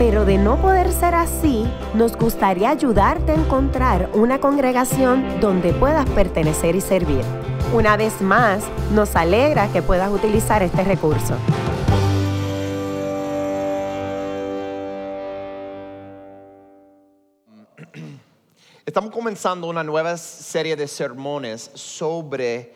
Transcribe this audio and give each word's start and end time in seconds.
pero 0.00 0.24
de 0.24 0.38
no 0.38 0.58
poder 0.62 0.90
ser 0.92 1.14
así, 1.14 1.66
nos 1.92 2.16
gustaría 2.16 2.70
ayudarte 2.70 3.32
a 3.32 3.34
encontrar 3.34 4.08
una 4.14 4.40
congregación 4.40 5.40
donde 5.40 5.74
puedas 5.74 6.08
pertenecer 6.08 6.74
y 6.74 6.80
servir. 6.80 7.20
Una 7.74 7.98
vez 7.98 8.22
más, 8.22 8.64
nos 8.94 9.14
alegra 9.14 9.70
que 9.70 9.82
puedas 9.82 10.10
utilizar 10.10 10.62
este 10.62 10.84
recurso. 10.84 11.34
Estamos 18.86 19.10
comenzando 19.10 19.66
una 19.66 19.84
nueva 19.84 20.16
serie 20.16 20.76
de 20.76 20.88
sermones 20.88 21.72
sobre 21.74 22.72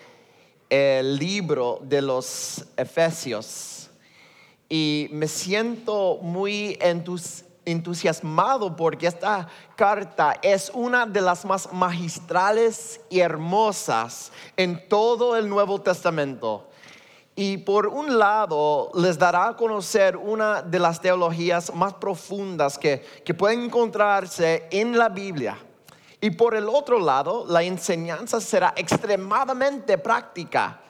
el 0.69 1.17
libro 1.17 1.79
de 1.81 2.03
los 2.03 2.67
Efesios 2.77 3.74
y 4.69 5.09
me 5.13 5.29
siento 5.29 6.19
muy 6.23 6.79
entusiasmado 7.65 8.75
porque 8.75 9.07
esta 9.07 9.49
carta 9.77 10.37
es 10.43 10.71
una 10.75 11.07
de 11.07 11.21
las 11.21 11.45
más 11.45 11.73
magistrales 11.73 13.01
y 13.11 13.21
hermosas 13.21 14.33
en 14.57 14.89
todo 14.89 15.37
el 15.37 15.49
Nuevo 15.49 15.81
Testamento. 15.81 16.69
Y 17.37 17.59
por 17.59 17.89
un 17.89 18.17
lado 18.17 18.93
les 18.95 19.19
dará 19.19 19.49
a 19.49 19.57
conocer 19.57 20.17
una 20.17 20.63
de 20.63 20.79
las 20.79 21.01
teologías 21.01 21.75
más 21.75 21.95
profundas 21.95 22.79
que, 22.79 23.05
que 23.25 23.35
pueden 23.35 23.63
encontrarse 23.63 24.69
en 24.71 24.97
la 24.97 25.09
Biblia. 25.09 25.59
Y 26.21 26.31
por 26.31 26.55
el 26.55 26.69
otro 26.69 26.99
lado, 26.99 27.45
la 27.47 27.63
enseñanza 27.63 28.41
será 28.41 28.73
extremadamente 28.77 29.99
práctica. 29.99 30.81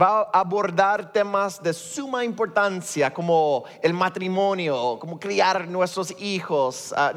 Va 0.00 0.22
a 0.22 0.40
abordar 0.40 1.12
temas 1.12 1.62
de 1.62 1.72
suma 1.72 2.24
importancia 2.24 3.12
como 3.12 3.64
el 3.82 3.92
matrimonio, 3.92 4.98
cómo 4.98 5.20
criar 5.20 5.68
nuestros 5.68 6.14
hijos, 6.20 6.94
ah, 6.96 7.12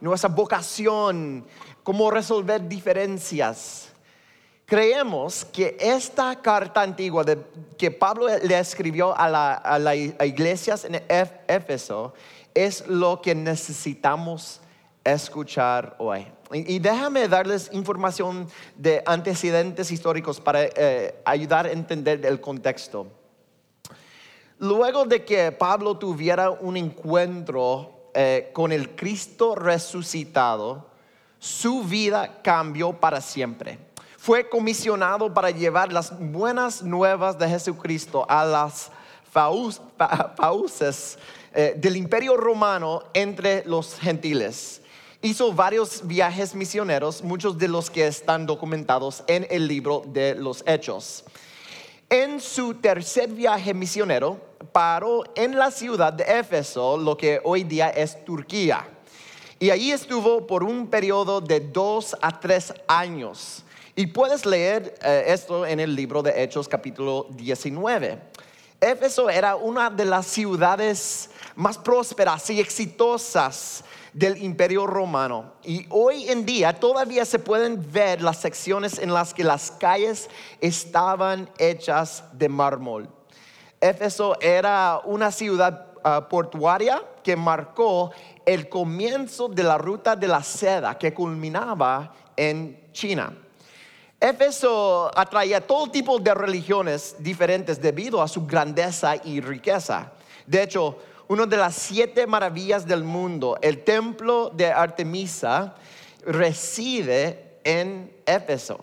nuestra 0.00 0.28
vocación, 0.28 1.46
cómo 1.82 2.10
resolver 2.10 2.68
diferencias. 2.68 3.88
Creemos 4.66 5.46
que 5.46 5.78
esta 5.80 6.36
carta 6.42 6.82
antigua 6.82 7.24
que 7.78 7.90
Pablo 7.90 8.26
le 8.28 8.58
escribió 8.58 9.16
a, 9.16 9.78
las 9.78 9.96
iglesias 9.96 10.84
en 10.84 11.02
Éfeso 11.48 12.12
es 12.54 12.86
lo 12.86 13.22
que 13.22 13.34
necesitamos 13.34 14.60
escuchar 15.04 15.96
hoy. 15.98 16.26
Y, 16.50 16.78
déjame 16.78 17.28
darles 17.28 17.68
información 17.72 18.48
de 18.74 19.02
antecedentes 19.04 19.90
históricos 19.90 20.40
para 20.40 20.64
eh, 20.64 21.20
ayudar 21.24 21.66
a 21.66 21.72
entender 21.72 22.24
el 22.24 22.40
contexto. 22.40 23.06
Luego 24.58 25.04
de 25.04 25.24
que 25.24 25.52
Pablo 25.52 25.98
tuviera 25.98 26.50
un 26.50 26.78
encuentro 26.78 28.10
eh, 28.14 28.50
con 28.54 28.72
el 28.72 28.96
Cristo 28.96 29.54
resucitado, 29.54 30.88
su 31.38 31.84
vida 31.84 32.40
cambió 32.42 32.92
para 32.94 33.20
siempre. 33.20 33.78
Fue 34.16 34.48
comisionado 34.48 35.32
para 35.32 35.50
llevar 35.50 35.92
las 35.92 36.18
buenas 36.18 36.82
nuevas 36.82 37.38
de 37.38 37.48
Jesucristo 37.48 38.24
a 38.28 38.44
las 38.44 38.90
fauces 40.36 41.18
eh, 41.52 41.74
del 41.76 41.96
imperio 41.96 42.36
romano 42.36 43.02
entre 43.12 43.64
los 43.66 43.98
gentiles 43.98 44.80
hizo 45.20 45.52
varios 45.52 46.06
viajes 46.06 46.54
misioneros, 46.54 47.22
muchos 47.22 47.58
de 47.58 47.68
los 47.68 47.90
que 47.90 48.06
están 48.06 48.46
documentados 48.46 49.24
en 49.26 49.46
el 49.50 49.66
libro 49.66 50.02
de 50.06 50.34
los 50.34 50.62
Hechos. 50.66 51.24
En 52.08 52.40
su 52.40 52.74
tercer 52.74 53.28
viaje 53.28 53.74
misionero, 53.74 54.40
paró 54.72 55.24
en 55.34 55.58
la 55.58 55.70
ciudad 55.70 56.12
de 56.12 56.24
Éfeso, 56.38 56.96
lo 56.96 57.16
que 57.16 57.40
hoy 57.44 57.64
día 57.64 57.90
es 57.90 58.24
Turquía. 58.24 58.88
Y 59.58 59.70
allí 59.70 59.90
estuvo 59.90 60.46
por 60.46 60.62
un 60.62 60.86
periodo 60.86 61.40
de 61.40 61.60
dos 61.60 62.16
a 62.22 62.38
tres 62.38 62.72
años. 62.86 63.64
Y 63.96 64.06
puedes 64.06 64.46
leer 64.46 64.94
eh, 65.02 65.24
esto 65.26 65.66
en 65.66 65.80
el 65.80 65.96
libro 65.96 66.22
de 66.22 66.42
Hechos 66.42 66.68
capítulo 66.68 67.26
19. 67.30 68.20
Éfeso 68.80 69.28
era 69.28 69.56
una 69.56 69.90
de 69.90 70.04
las 70.04 70.26
ciudades 70.26 71.30
más 71.56 71.76
prósperas 71.76 72.48
y 72.50 72.60
exitosas 72.60 73.82
del 74.12 74.42
imperio 74.42 74.86
romano. 74.86 75.52
Y 75.64 75.86
hoy 75.90 76.28
en 76.28 76.44
día 76.46 76.72
todavía 76.72 77.24
se 77.24 77.38
pueden 77.38 77.84
ver 77.92 78.22
las 78.22 78.38
secciones 78.38 78.98
en 78.98 79.12
las 79.12 79.34
que 79.34 79.44
las 79.44 79.70
calles 79.70 80.28
estaban 80.60 81.48
hechas 81.58 82.24
de 82.32 82.48
mármol. 82.48 83.08
Éfeso 83.80 84.40
era 84.40 85.00
una 85.04 85.30
ciudad 85.30 85.86
ah, 86.02 86.28
portuaria 86.28 87.02
que 87.22 87.36
marcó 87.36 88.10
el 88.44 88.68
comienzo 88.68 89.48
de 89.48 89.62
la 89.62 89.78
ruta 89.78 90.16
de 90.16 90.26
la 90.26 90.42
seda 90.42 90.98
que 90.98 91.14
culminaba 91.14 92.12
en 92.36 92.90
China. 92.92 93.32
Éfeso 94.20 95.10
atraía 95.14 95.60
todo 95.60 95.90
tipo 95.92 96.18
de 96.18 96.34
religiones 96.34 97.14
diferentes 97.20 97.80
debido 97.80 98.20
a 98.20 98.26
su 98.26 98.46
grandeza 98.46 99.14
y 99.22 99.40
riqueza. 99.40 100.10
De 100.44 100.62
hecho, 100.62 100.98
una 101.28 101.44
de 101.44 101.56
las 101.58 101.74
siete 101.74 102.26
maravillas 102.26 102.86
del 102.86 103.04
mundo, 103.04 103.58
el 103.60 103.84
templo 103.84 104.50
de 104.50 104.66
Artemisa, 104.66 105.74
reside 106.24 107.58
en 107.64 108.10
Éfeso. 108.24 108.80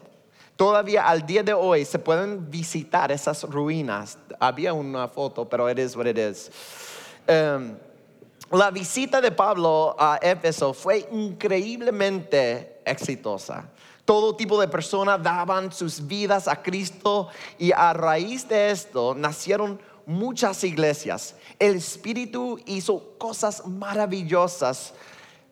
Todavía 0.55 1.07
al 1.07 1.25
día 1.25 1.43
de 1.43 1.53
hoy 1.53 1.83
se 1.83 1.99
pueden 1.99 2.49
visitar 2.49 3.11
esas 3.11 3.43
ruinas. 3.43 4.17
Había 4.39 4.73
una 4.73 5.07
foto, 5.07 5.49
pero 5.49 5.69
it 5.69 5.79
is 5.79 5.95
what 5.95 6.05
it 6.05 6.17
is. 6.17 6.49
Em, 7.27 7.75
la 8.51 8.69
visita 8.69 9.19
de 9.19 9.31
Pablo 9.31 9.95
a 9.97 10.19
Éfeso 10.21 10.73
fue 10.73 11.07
increíblemente 11.11 12.79
exitosa. 12.85 13.69
Todo 14.05 14.35
tipo 14.35 14.61
de 14.61 14.67
personas 14.67 15.21
daban 15.21 15.71
sus 15.71 16.05
vidas 16.05 16.47
a 16.47 16.61
Cristo 16.61 17.27
y 17.57 17.71
a 17.71 17.91
raíz 17.91 18.47
de 18.47 18.69
esto 18.69 19.15
nacieron 19.15 19.81
muchas 20.05 20.63
iglesias. 20.63 21.35
El 21.59 21.75
Espíritu 21.75 22.59
hizo 22.65 23.17
cosas 23.17 23.65
maravillosas, 23.65 24.93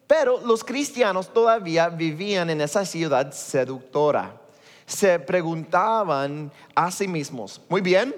pero 0.07 0.39
los 0.41 0.63
cristianos 0.63 1.31
todavía 1.31 1.89
vivían 1.89 2.49
en 2.49 2.61
esa 2.61 2.85
ciudad 2.85 3.31
seductora. 3.31 4.39
Se 4.85 5.19
preguntaban 5.19 6.51
a 6.75 6.91
sí 6.91 7.07
mismos, 7.07 7.61
muy 7.69 7.81
bien, 7.81 8.13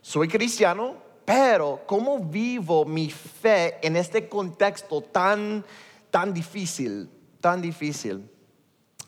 soy 0.00 0.28
cristiano, 0.28 0.94
pero 1.24 1.82
¿cómo 1.86 2.18
vivo 2.18 2.84
mi 2.84 3.10
fe 3.10 3.78
en 3.86 3.96
este 3.96 4.28
contexto 4.28 5.00
tan, 5.00 5.64
tan 6.10 6.32
difícil, 6.32 7.08
tan 7.40 7.60
difícil? 7.60 8.28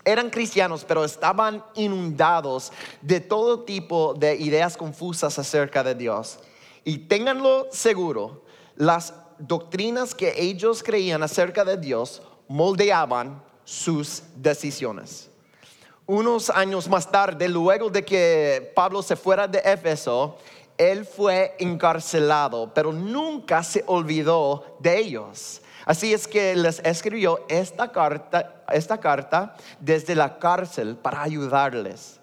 Eran 0.04 0.30
cristianos, 0.30 0.84
pero 0.84 1.04
estaban 1.04 1.64
inundados 1.74 2.72
de 3.00 3.20
todo 3.20 3.60
tipo 3.60 4.14
de 4.14 4.36
ideas 4.36 4.76
confusas 4.76 5.38
acerca 5.38 5.84
de 5.84 5.94
Dios. 5.94 6.38
Y 6.84 6.98
ténganlo 6.98 7.68
seguro, 7.70 8.42
las 8.76 9.14
doctrinas 9.38 10.14
que 10.14 10.34
ellos 10.36 10.82
creían 10.82 11.22
acerca 11.22 11.64
de 11.64 11.76
Dios 11.76 12.22
moldeaban 12.48 13.42
sus 13.64 14.22
decisiones. 14.36 15.30
Unos 16.06 16.50
años 16.50 16.88
más 16.88 17.10
tarde, 17.10 17.48
luego 17.48 17.88
de 17.88 18.04
que 18.04 18.72
Pablo 18.74 19.02
se 19.02 19.16
fuera 19.16 19.46
de 19.46 19.60
Éfeso, 19.64 20.36
él 20.76 21.06
fue 21.06 21.54
encarcelado, 21.58 22.72
pero 22.74 22.92
nunca 22.92 23.62
se 23.62 23.84
olvidó 23.86 24.76
de 24.80 24.98
ellos. 24.98 25.61
Así 25.84 26.12
es 26.12 26.28
que 26.28 26.54
les 26.54 26.78
escribió 26.80 27.44
esta 27.48 27.90
carta, 27.90 28.62
esta 28.70 28.98
carta 28.98 29.56
desde 29.80 30.14
la 30.14 30.38
cárcel 30.38 30.96
para 30.96 31.22
ayudarles. 31.22 32.20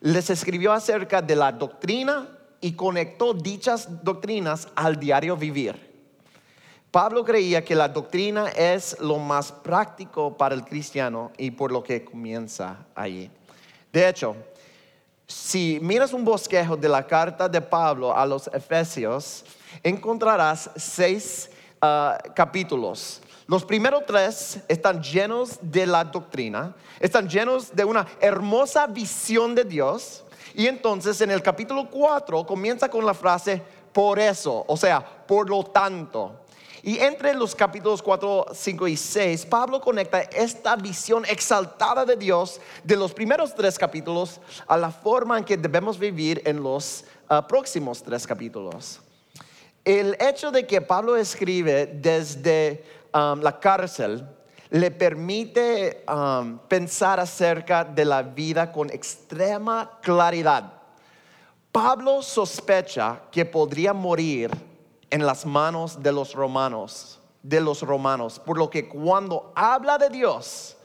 Les 0.00 0.30
escribió 0.30 0.72
acerca 0.72 1.20
de 1.20 1.34
la 1.34 1.50
doctrina 1.50 2.28
y 2.60 2.72
conectó 2.72 3.34
dichas 3.34 4.04
doctrinas 4.04 4.68
al 4.74 4.98
diario 4.98 5.36
vivir. 5.36 5.88
Pablo 6.90 7.24
creía 7.24 7.64
que 7.64 7.74
la 7.74 7.88
doctrina 7.88 8.48
es 8.48 8.98
lo 9.00 9.18
más 9.18 9.52
práctico 9.52 10.36
para 10.36 10.54
el 10.54 10.64
cristiano 10.64 11.32
y 11.36 11.50
por 11.50 11.70
lo 11.70 11.82
que 11.82 12.04
comienza 12.04 12.86
allí. 12.94 13.30
De 13.92 14.08
hecho, 14.08 14.34
si 15.26 15.78
miras 15.82 16.14
un 16.14 16.24
bosquejo 16.24 16.76
de 16.76 16.88
la 16.88 17.06
carta 17.06 17.48
de 17.48 17.60
Pablo 17.60 18.16
a 18.16 18.24
los 18.24 18.46
Efesios, 18.48 19.44
encontrarás 19.82 20.70
seis 20.76 21.50
Ah, 21.80 22.18
capítulos. 22.34 23.20
Los 23.46 23.64
primeros 23.64 24.04
tres 24.04 24.58
están 24.66 25.00
llenos 25.00 25.58
de 25.62 25.86
la 25.86 26.02
doctrina, 26.02 26.74
están 26.98 27.28
llenos 27.28 27.74
de 27.74 27.84
una 27.84 28.04
hermosa 28.20 28.86
visión 28.88 29.54
de 29.54 29.62
Dios. 29.64 30.24
Y 30.54 30.66
entonces 30.66 31.20
en 31.20 31.30
el 31.30 31.40
capítulo 31.40 31.88
4 31.88 32.44
comienza 32.44 32.88
con 32.88 33.06
la 33.06 33.14
frase 33.14 33.62
por 33.92 34.18
eso, 34.18 34.64
o 34.66 34.76
sea, 34.76 35.04
por 35.26 35.48
lo 35.48 35.62
tanto. 35.62 36.32
Y 36.82 36.98
entre 36.98 37.32
los 37.34 37.54
capítulos 37.54 38.02
4, 38.02 38.46
5 38.52 38.88
y 38.88 38.96
6, 38.96 39.46
Pablo 39.46 39.80
conecta 39.80 40.20
esta 40.20 40.74
visión 40.74 41.24
exaltada 41.26 42.04
de 42.04 42.16
Dios 42.16 42.60
de 42.82 42.96
los 42.96 43.14
primeros 43.14 43.54
tres 43.54 43.78
capítulos 43.78 44.40
a 44.66 44.76
la 44.76 44.90
forma 44.90 45.38
en 45.38 45.44
que 45.44 45.56
debemos 45.56 45.96
vivir 45.96 46.42
en 46.44 46.60
los 46.60 47.04
ah, 47.28 47.46
próximos 47.46 48.02
tres 48.02 48.26
capítulos. 48.26 49.00
El 49.88 50.18
hecho 50.20 50.50
de 50.50 50.66
que 50.66 50.82
Pablo 50.82 51.16
escribe 51.16 51.86
desde 51.86 52.84
um, 53.14 53.40
la 53.40 53.58
cárcel 53.58 54.22
le 54.68 54.90
permite 54.90 56.04
um, 56.06 56.58
pensar 56.58 57.18
acerca 57.18 57.84
de 57.84 58.04
la 58.04 58.20
vida 58.20 58.70
con 58.70 58.90
extrema 58.90 59.98
claridad. 60.02 60.74
Pablo 61.72 62.20
sospecha 62.20 63.22
que 63.32 63.46
podría 63.46 63.94
morir 63.94 64.50
en 65.08 65.24
las 65.24 65.46
manos 65.46 66.02
de 66.02 66.12
los 66.12 66.34
romanos, 66.34 67.18
de 67.42 67.58
los 67.58 67.80
romanos, 67.80 68.38
por 68.38 68.58
lo 68.58 68.68
que 68.68 68.90
cuando 68.90 69.54
habla 69.56 69.96
de 69.96 70.10
Dios, 70.10 70.76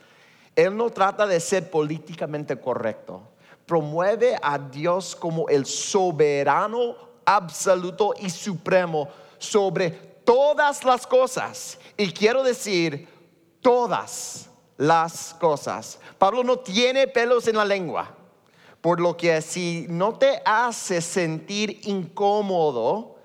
él 0.55 0.77
no 0.77 0.89
trata 0.89 1.27
de 1.27 1.41
ser 1.41 1.69
políticamente 1.69 2.57
correcto. 2.57 3.21
Promueve 3.65 4.37
a 4.41 4.57
Dios 4.57 5.13
como 5.13 5.49
el 5.49 5.65
soberano 5.65 7.11
absoluto 7.25 8.13
y 8.19 8.29
supremo 8.29 9.09
sobre 9.37 9.91
todas 9.91 10.83
las 10.83 11.05
cosas. 11.07 11.77
Y 11.97 12.11
quiero 12.11 12.43
decir, 12.43 13.07
todas 13.61 14.49
las 14.77 15.35
cosas. 15.39 15.99
Pablo 16.17 16.43
no 16.43 16.59
tiene 16.59 17.07
pelos 17.07 17.47
en 17.47 17.57
la 17.57 17.65
lengua, 17.65 18.15
por 18.81 18.99
lo 18.99 19.15
que 19.15 19.41
si 19.41 19.85
no 19.89 20.13
te 20.13 20.41
hace 20.45 21.01
sentir 21.01 21.81
incómodo, 21.83 23.15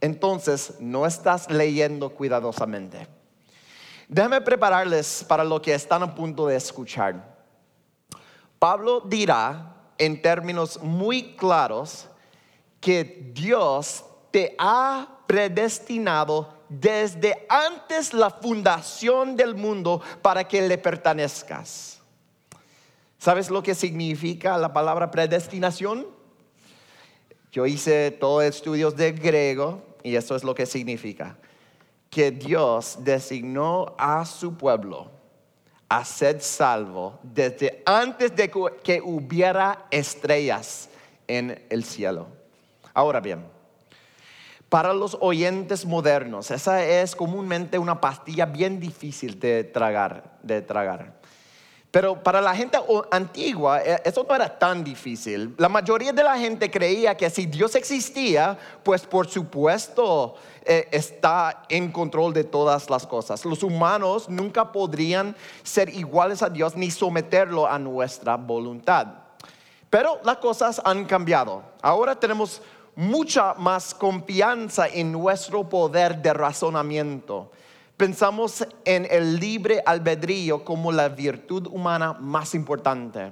entonces 0.00 0.74
no 0.80 1.06
estás 1.06 1.50
leyendo 1.50 2.10
cuidadosamente. 2.10 3.06
Déjame 4.08 4.40
prepararles 4.40 5.24
para 5.28 5.44
lo 5.44 5.60
que 5.60 5.74
están 5.74 6.02
a 6.02 6.14
punto 6.14 6.46
de 6.46 6.56
escuchar. 6.56 7.38
Pablo 8.58 9.00
dirá 9.00 9.76
en 9.98 10.20
términos 10.20 10.80
muy 10.82 11.34
claros 11.36 12.08
que 12.80 13.32
Dios 13.34 14.04
te 14.30 14.54
ha 14.58 15.20
predestinado 15.26 16.60
desde 16.68 17.46
antes 17.48 18.14
la 18.14 18.30
fundación 18.30 19.36
del 19.36 19.54
mundo 19.54 20.00
para 20.22 20.46
que 20.46 20.62
le 20.62 20.78
pertenezcas. 20.78 22.00
¿Sabes 23.18 23.50
lo 23.50 23.62
que 23.62 23.74
significa 23.74 24.56
la 24.56 24.72
palabra 24.72 25.10
predestinación? 25.10 26.06
Yo 27.52 27.66
hice 27.66 28.12
todos 28.12 28.44
estudios 28.44 28.96
de 28.96 29.12
griego 29.12 29.82
y 30.02 30.14
eso 30.14 30.36
es 30.36 30.44
lo 30.44 30.54
que 30.54 30.64
significa. 30.64 31.36
Que 32.08 32.30
Dios 32.30 32.98
designó 33.00 33.94
a 33.98 34.24
su 34.24 34.56
pueblo 34.56 35.10
a 35.88 36.04
ser 36.04 36.40
salvo 36.40 37.18
desde 37.22 37.82
antes 37.84 38.34
de 38.34 38.50
que 38.82 39.02
hubiera 39.02 39.86
estrellas 39.90 40.88
en 41.26 41.66
el 41.68 41.84
cielo. 41.84 42.39
Ahora 43.00 43.20
bien, 43.20 43.46
para 44.68 44.92
los 44.92 45.16
oyentes 45.22 45.86
modernos, 45.86 46.50
esa 46.50 46.84
es 46.84 47.16
comúnmente 47.16 47.78
una 47.78 47.98
pastilla 47.98 48.44
bien 48.44 48.78
difícil 48.78 49.40
de 49.40 49.64
tragar, 49.64 50.36
de 50.42 50.60
tragar. 50.60 51.14
Pero 51.90 52.22
para 52.22 52.42
la 52.42 52.54
gente 52.54 52.78
antigua 53.10 53.80
eh, 53.80 54.02
eso 54.04 54.26
no 54.28 54.34
era 54.34 54.58
tan 54.58 54.84
difícil. 54.84 55.54
La 55.56 55.70
mayoría 55.70 56.12
de 56.12 56.22
la 56.22 56.36
gente 56.36 56.70
creía 56.70 57.16
que 57.16 57.30
si 57.30 57.46
Dios 57.46 57.74
existía, 57.74 58.58
pues 58.82 59.06
por 59.06 59.26
supuesto 59.26 60.34
eh, 60.66 60.86
está 60.92 61.62
en 61.70 61.90
control 61.92 62.34
de 62.34 62.44
todas 62.44 62.90
las 62.90 63.06
cosas. 63.06 63.46
Los 63.46 63.62
humanos 63.62 64.28
nunca 64.28 64.70
podrían 64.72 65.34
ser 65.62 65.88
iguales 65.88 66.42
a 66.42 66.50
Dios 66.50 66.76
ni 66.76 66.90
someterlo 66.90 67.66
a 67.66 67.78
nuestra 67.78 68.36
voluntad. 68.36 69.06
Pero 69.88 70.20
las 70.22 70.36
cosas 70.36 70.80
han 70.84 71.06
cambiado. 71.06 71.64
Ahora 71.82 72.14
tenemos 72.14 72.62
mucha 73.00 73.54
más 73.54 73.94
confianza 73.94 74.86
en 74.86 75.10
nuestro 75.12 75.68
poder 75.68 76.20
de 76.22 76.32
razonamiento 76.32 77.50
pensamos 78.00 78.66
en 78.86 79.06
el 79.10 79.38
libre 79.38 79.82
albedrío 79.84 80.64
como 80.64 80.90
la 80.90 81.10
virtud 81.10 81.66
humana 81.66 82.14
más 82.14 82.54
importante. 82.54 83.30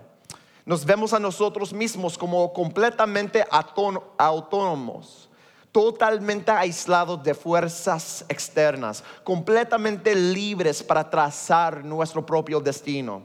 Nos 0.67 0.85
vemos 0.85 1.15
a 1.15 1.19
nosotros 1.19 1.73
mismos 1.73 2.19
como 2.19 2.53
completamente 2.53 3.47
autónomos, 3.51 5.31
totalmente 5.73 6.51
aislados 6.51 7.23
de 7.23 7.33
fuerzas 7.33 8.27
externas, 8.29 9.03
completamente 9.25 10.15
libres 10.15 10.83
para 10.83 11.09
trazar 11.09 11.83
nuestro 11.83 12.27
propio 12.27 12.61
destino. 12.61 13.23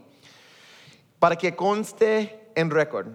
Para 1.20 1.36
que 1.36 1.54
conste 1.54 2.52
en 2.56 2.72
récord, 2.72 3.08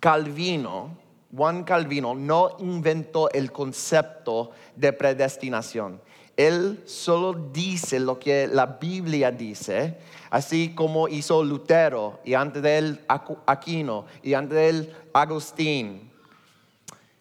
Calvino, 0.00 1.01
Juan 1.34 1.64
Calvino, 1.64 2.14
no 2.14 2.56
inventó 2.58 3.30
el 3.30 3.50
concepto 3.52 4.50
de 4.76 4.92
predestinación 4.92 6.00
él 6.36 6.82
solo 6.86 7.34
dice 7.34 8.00
lo 8.00 8.18
que 8.18 8.46
la 8.46 8.66
Biblia 8.66 9.30
dice, 9.30 9.98
así 10.30 10.74
como 10.74 11.08
hizo 11.08 11.44
Lutero 11.44 12.20
y 12.24 12.34
antes 12.34 12.62
de 12.62 12.78
él 12.78 13.04
Aquino 13.46 14.06
y 14.22 14.34
antes 14.34 14.56
de 14.56 14.68
él 14.68 14.96
Agustín. 15.12 16.10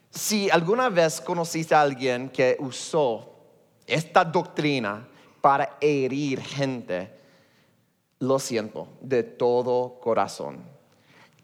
Si 0.09 0.49
alguna 0.49 0.89
vez 0.89 1.19
conociste 1.21 1.75
a 1.75 1.81
alguien 1.81 2.29
que 2.29 2.57
usó 2.59 3.33
esta 3.85 4.23
doctrina 4.23 5.07
para 5.41 5.77
herir 5.81 6.41
gente, 6.41 7.11
lo 8.19 8.39
siento 8.39 8.87
de 9.01 9.23
todo 9.23 9.99
corazón. 9.99 10.80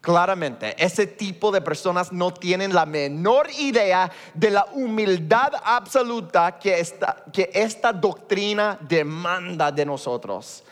Claramente, 0.00 0.76
ese 0.78 1.08
tipo 1.08 1.50
de 1.50 1.60
personas 1.60 2.12
no 2.12 2.32
tienen 2.32 2.72
la 2.72 2.86
menor 2.86 3.50
idea 3.58 4.10
de 4.32 4.50
la 4.50 4.64
humildad 4.72 5.52
absoluta 5.64 6.56
que 6.58 6.78
esta, 6.78 7.24
que 7.32 7.50
esta 7.52 7.92
doctrina 7.92 8.78
demanda 8.80 9.72
de 9.72 9.84
nosotros. 9.84 10.62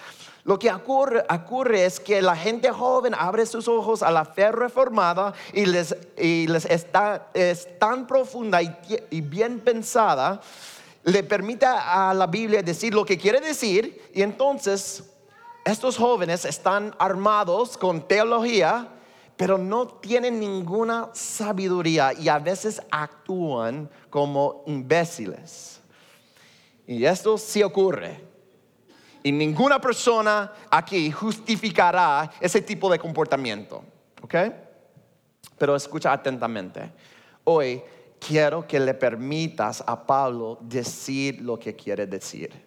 Lo 0.44 0.60
que 0.60 0.70
ocurre, 0.72 1.84
es 1.84 1.98
que 1.98 2.22
la 2.22 2.36
gente 2.36 2.70
joven 2.70 3.16
abre 3.18 3.46
sus 3.46 3.66
ojos 3.66 4.04
a 4.04 4.12
la 4.12 4.24
fe 4.24 4.52
reformada 4.52 5.34
y 5.52 5.66
les, 5.66 5.96
y 6.16 6.46
les 6.46 6.64
está, 6.66 7.30
es 7.34 7.80
tan 7.80 8.06
profunda 8.06 8.62
y, 8.62 8.72
y 9.10 9.22
bien 9.22 9.58
pensada, 9.58 10.40
le 11.02 11.24
permite 11.24 11.66
a 11.66 12.14
la 12.14 12.28
Biblia 12.28 12.62
decir 12.62 12.94
lo 12.94 13.04
que 13.04 13.18
quiere 13.18 13.40
decir 13.40 14.08
y 14.14 14.22
entonces 14.22 15.02
estos 15.64 15.96
jóvenes 15.96 16.44
están 16.44 16.94
armados 16.96 17.76
con 17.76 18.06
teología 18.06 18.92
pero 19.36 19.58
no 19.58 19.86
tienen 19.86 20.40
ninguna 20.40 21.10
sabiduría 21.12 22.12
y 22.14 22.28
a 22.28 22.38
veces 22.38 22.80
actúan 22.90 23.90
como 24.08 24.64
imbéciles. 24.66 25.80
Y 26.86 27.04
esto 27.04 27.36
sí 27.36 27.62
ocurre. 27.62 28.24
Y 29.22 29.32
ninguna 29.32 29.80
persona 29.80 30.52
aquí 30.70 31.10
justificará 31.10 32.30
ese 32.40 32.62
tipo 32.62 32.90
de 32.90 32.98
comportamiento. 32.98 33.84
¿Ok? 34.22 34.34
Pero 35.58 35.76
escucha 35.76 36.12
atentamente. 36.12 36.92
Hoy 37.44 37.82
quiero 38.18 38.66
que 38.66 38.80
le 38.80 38.94
permitas 38.94 39.82
a 39.86 40.06
Pablo 40.06 40.58
decir 40.62 41.42
lo 41.42 41.58
que 41.58 41.74
quiere 41.74 42.06
decir. 42.06 42.64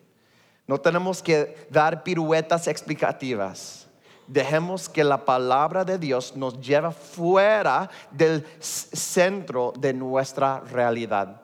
No 0.68 0.80
tenemos 0.80 1.24
que 1.24 1.68
dar 1.72 2.04
piruetas 2.04 2.68
explicativas 2.68 3.89
dejemos 4.30 4.88
que 4.88 5.04
la 5.04 5.26
palabra 5.26 5.84
de 5.84 5.98
Dios 5.98 6.36
nos 6.36 6.62
lleve 6.62 6.92
fuera 6.92 7.90
del 8.12 8.46
centro 8.60 9.74
de 9.78 9.94
nuestra 9.94 10.62
realidad. 10.62 11.42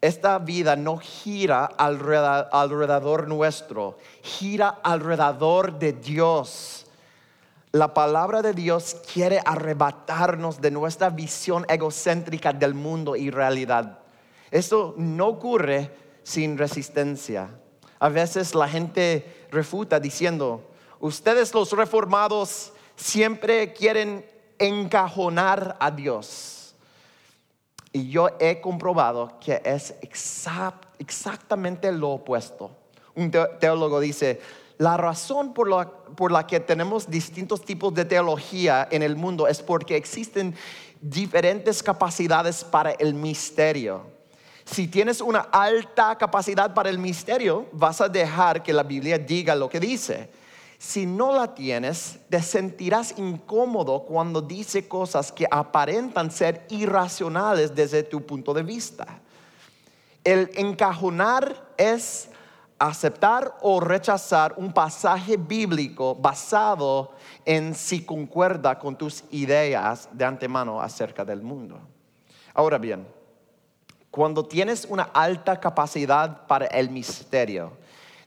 Esta 0.00 0.38
vida 0.38 0.76
no 0.76 0.98
gira 0.98 1.64
alrededor 1.64 3.26
nuestro, 3.26 3.98
gira 4.22 4.78
alrededor 4.82 5.78
de 5.78 5.92
Dios. 5.94 6.86
La 7.72 7.92
palabra 7.94 8.40
de 8.40 8.52
Dios 8.52 8.96
quiere 9.12 9.40
arrebatarnos 9.44 10.60
de 10.60 10.70
nuestra 10.70 11.10
visión 11.10 11.66
egocéntrica 11.68 12.52
del 12.52 12.74
mundo 12.74 13.16
y 13.16 13.30
realidad. 13.30 13.98
Esto 14.50 14.94
no 14.96 15.26
ocurre 15.28 15.90
sin 16.22 16.56
resistencia. 16.56 17.48
A 17.98 18.08
veces 18.08 18.54
la 18.54 18.68
gente 18.68 19.48
refuta 19.50 19.98
diciendo, 19.98 20.70
Ustedes 21.00 21.54
los 21.54 21.72
reformados 21.72 22.72
siempre 22.96 23.72
quieren 23.72 24.24
encajonar 24.58 25.76
a 25.80 25.90
Dios. 25.90 26.74
Y 27.92 28.10
yo 28.10 28.28
he 28.40 28.60
comprobado 28.60 29.38
que 29.40 29.62
es 29.64 29.94
exactamente 30.98 31.90
lo 31.92 32.10
opuesto. 32.10 32.70
Un 33.14 33.30
teólogo 33.30 34.00
dice, 34.00 34.40
la 34.78 34.96
razón 34.96 35.54
por 35.54 35.68
la, 35.68 36.46
que 36.46 36.60
tenemos 36.60 37.10
distintos 37.10 37.64
tipos 37.64 37.94
de 37.94 38.04
teología 38.04 38.86
en 38.90 39.02
el 39.02 39.16
mundo 39.16 39.48
es 39.48 39.60
porque 39.60 39.96
existen 39.96 40.54
diferentes 41.00 41.82
capacidades 41.82 42.62
para 42.62 42.92
el 42.92 43.14
misterio. 43.14 44.02
Si 44.64 44.86
tienes 44.86 45.20
una 45.20 45.40
alta 45.40 46.16
capacidad 46.16 46.74
para 46.74 46.90
el 46.90 46.98
misterio, 46.98 47.66
vas 47.72 48.00
a 48.00 48.08
dejar 48.08 48.62
que 48.62 48.72
la 48.72 48.82
Biblia 48.82 49.18
diga 49.18 49.56
lo 49.56 49.68
que 49.68 49.80
dice. 49.80 50.28
Si 50.78 51.06
no 51.06 51.32
la 51.34 51.54
tienes, 51.54 52.20
te 52.30 52.40
sentirás 52.40 53.18
incómodo 53.18 54.04
cuando 54.04 54.40
dice 54.40 54.86
cosas 54.86 55.32
que 55.32 55.46
aparentan 55.50 56.30
ser 56.30 56.64
irracionales 56.70 57.74
desde 57.74 58.04
tu 58.04 58.24
punto 58.24 58.54
de 58.54 58.62
vista. 58.62 59.20
El 60.22 60.50
encajonar 60.54 61.72
es 61.76 62.28
aceptar 62.78 63.56
o 63.60 63.80
rechazar 63.80 64.54
un 64.56 64.72
pasaje 64.72 65.36
bíblico 65.36 66.14
basado 66.14 67.12
en 67.44 67.74
si 67.74 68.04
concuerda 68.04 68.78
con 68.78 68.96
tus 68.96 69.24
ideas 69.32 70.08
de 70.12 70.24
antemano 70.24 70.80
acerca 70.80 71.24
del 71.24 71.42
mundo. 71.42 71.80
Ahora 72.54 72.78
bien, 72.78 73.04
cuando 74.12 74.44
tienes 74.44 74.86
una 74.88 75.04
alta 75.12 75.58
capacidad 75.58 76.46
para 76.46 76.66
el 76.66 76.88
misterio, 76.88 77.72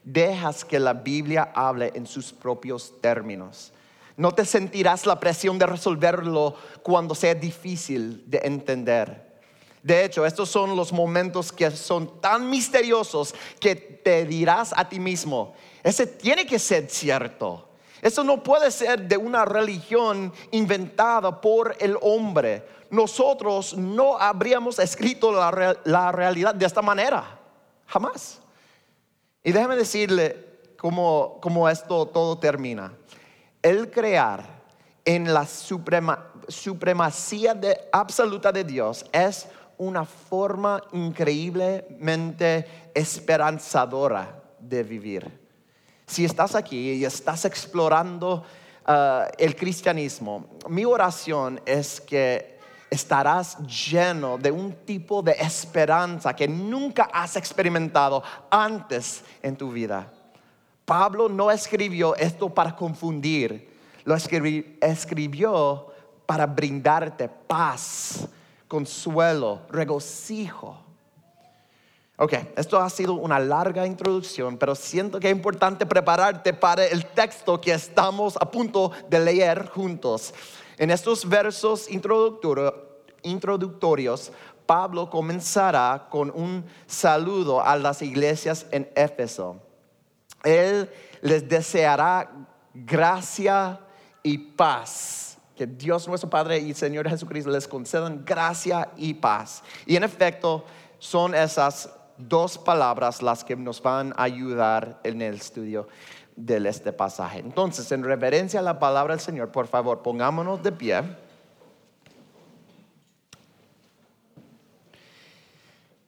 dejas 0.04 0.64
que 0.64 0.80
la 0.80 0.92
Biblia 0.94 1.52
hable 1.54 1.92
en 1.94 2.06
sus 2.06 2.32
propios 2.32 2.94
términos. 3.00 3.72
No 4.16 4.32
te 4.32 4.44
sentirás 4.44 5.06
la 5.06 5.18
presión 5.18 5.58
de 5.58 5.66
resolverlo 5.66 6.54
cuando 6.82 7.14
sea 7.14 7.34
difícil 7.34 8.22
de 8.26 8.40
entender. 8.44 9.32
De 9.82 10.04
hecho, 10.04 10.24
estos 10.24 10.48
son 10.48 10.76
los 10.76 10.92
momentos 10.92 11.50
que 11.50 11.70
son 11.70 12.20
tan 12.20 12.48
misteriosos 12.48 13.34
que 13.58 13.74
te 13.74 14.24
dirás 14.24 14.72
a 14.76 14.88
ti 14.88 15.00
mismo, 15.00 15.54
ese 15.82 16.06
tiene 16.06 16.46
que 16.46 16.58
ser 16.58 16.88
cierto. 16.88 17.68
Eso 18.00 18.24
no 18.24 18.42
puede 18.42 18.70
ser 18.70 19.06
de 19.06 19.16
una 19.16 19.44
religión 19.44 20.32
inventada 20.50 21.40
por 21.40 21.76
el 21.78 21.96
hombre. 22.02 22.66
Nosotros 22.90 23.76
no 23.76 24.18
habríamos 24.18 24.78
escrito 24.80 25.32
la, 25.32 26.12
realidad 26.12 26.54
de 26.54 26.66
esta 26.66 26.82
manera. 26.82 27.38
Jamás. 27.86 28.41
Y 29.44 29.50
déjeme 29.50 29.76
decirle 29.76 30.36
cómo, 30.76 31.68
esto 31.68 32.06
todo 32.06 32.38
termina. 32.38 32.92
El 33.60 33.90
crear 33.90 34.62
en 35.04 35.34
la 35.34 35.46
supremacía 36.48 37.60
absoluta 37.92 38.52
de 38.52 38.62
Dios 38.64 39.04
es 39.12 39.48
una 39.78 40.04
forma 40.04 40.80
increíblemente 40.92 42.90
esperanzadora 42.94 44.42
de 44.60 44.84
vivir. 44.84 45.40
Si 46.06 46.24
estás 46.24 46.54
aquí 46.54 46.92
y 46.92 47.04
estás 47.04 47.44
explorando 47.44 48.44
uh, 48.86 49.22
el 49.38 49.56
cristianismo, 49.56 50.46
mi 50.68 50.84
oración 50.84 51.60
es 51.66 52.00
que 52.00 52.51
estarás 52.92 53.56
lleno 53.66 54.36
de 54.36 54.50
un 54.50 54.72
tipo 54.84 55.22
de 55.22 55.32
esperanza 55.32 56.36
que 56.36 56.46
nunca 56.46 57.08
has 57.12 57.36
experimentado 57.36 58.22
antes 58.50 59.24
en 59.42 59.56
tu 59.56 59.72
vida. 59.72 60.12
Pablo 60.84 61.28
no 61.28 61.50
escribió 61.50 62.14
esto 62.16 62.50
para 62.50 62.76
confundir, 62.76 63.72
lo 64.04 64.14
escribió 64.14 65.86
para 66.26 66.46
brindarte 66.46 67.28
paz 67.28 68.28
consuelo, 68.68 69.62
regocijo. 69.70 70.78
Ok, 72.16 72.34
esto 72.56 72.78
ha 72.78 72.90
sido 72.90 73.14
una 73.14 73.38
larga 73.38 73.86
introducción, 73.86 74.58
pero 74.58 74.74
siento 74.74 75.18
que 75.18 75.28
es 75.28 75.34
importante 75.34 75.86
prepararte 75.86 76.52
para 76.52 76.84
el 76.84 77.06
texto 77.06 77.60
que 77.60 77.72
estamos 77.72 78.36
a 78.36 78.50
punto 78.50 78.92
de 79.08 79.18
leer 79.18 79.68
juntos. 79.68 80.34
En 80.82 80.90
estos 80.90 81.28
versos 81.28 81.88
introductorios, 83.22 84.32
Pablo 84.66 85.08
comenzará 85.08 86.08
con 86.10 86.32
un 86.34 86.64
saludo 86.88 87.64
a 87.64 87.76
las 87.76 88.02
iglesias 88.02 88.66
en 88.72 88.90
Éfeso. 88.96 89.62
Él 90.42 90.90
les 91.20 91.48
deseará 91.48 92.32
gracia 92.74 93.78
y 94.24 94.36
paz 94.38 95.38
que 95.56 95.68
Dios 95.68 96.08
nuestro 96.08 96.28
Padre 96.28 96.58
y 96.58 96.74
Señor 96.74 97.08
Jesucristo 97.08 97.52
les 97.52 97.68
concedan 97.68 98.24
gracia 98.24 98.88
y 98.96 99.14
paz. 99.14 99.62
Y 99.86 99.94
en 99.94 100.02
efecto, 100.02 100.64
son 100.98 101.36
esas 101.36 101.90
dos 102.18 102.58
palabras 102.58 103.22
las 103.22 103.44
que 103.44 103.54
nos 103.54 103.80
van 103.80 104.12
a 104.16 104.24
ayudar 104.24 104.98
en 105.04 105.22
el 105.22 105.34
estudio 105.34 105.86
de 106.36 106.68
este 106.68 106.92
pasaje. 106.92 107.38
Entonces, 107.38 107.90
en 107.92 108.04
reverencia 108.04 108.60
a 108.60 108.62
la 108.62 108.78
palabra 108.78 109.14
del 109.14 109.20
Señor, 109.20 109.50
por 109.50 109.66
favor, 109.66 110.02
pongámonos 110.02 110.62
de 110.62 110.72
pie. 110.72 111.02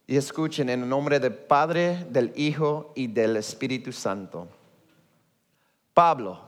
Y 0.07 0.17
escuchen 0.17 0.69
en 0.69 0.83
el 0.83 0.89
nombre 0.89 1.19
del 1.19 1.33
Padre, 1.33 2.05
del 2.09 2.31
Hijo 2.35 2.91
y 2.95 3.07
del 3.07 3.37
Espíritu 3.37 3.91
Santo. 3.91 4.47
Pablo, 5.93 6.39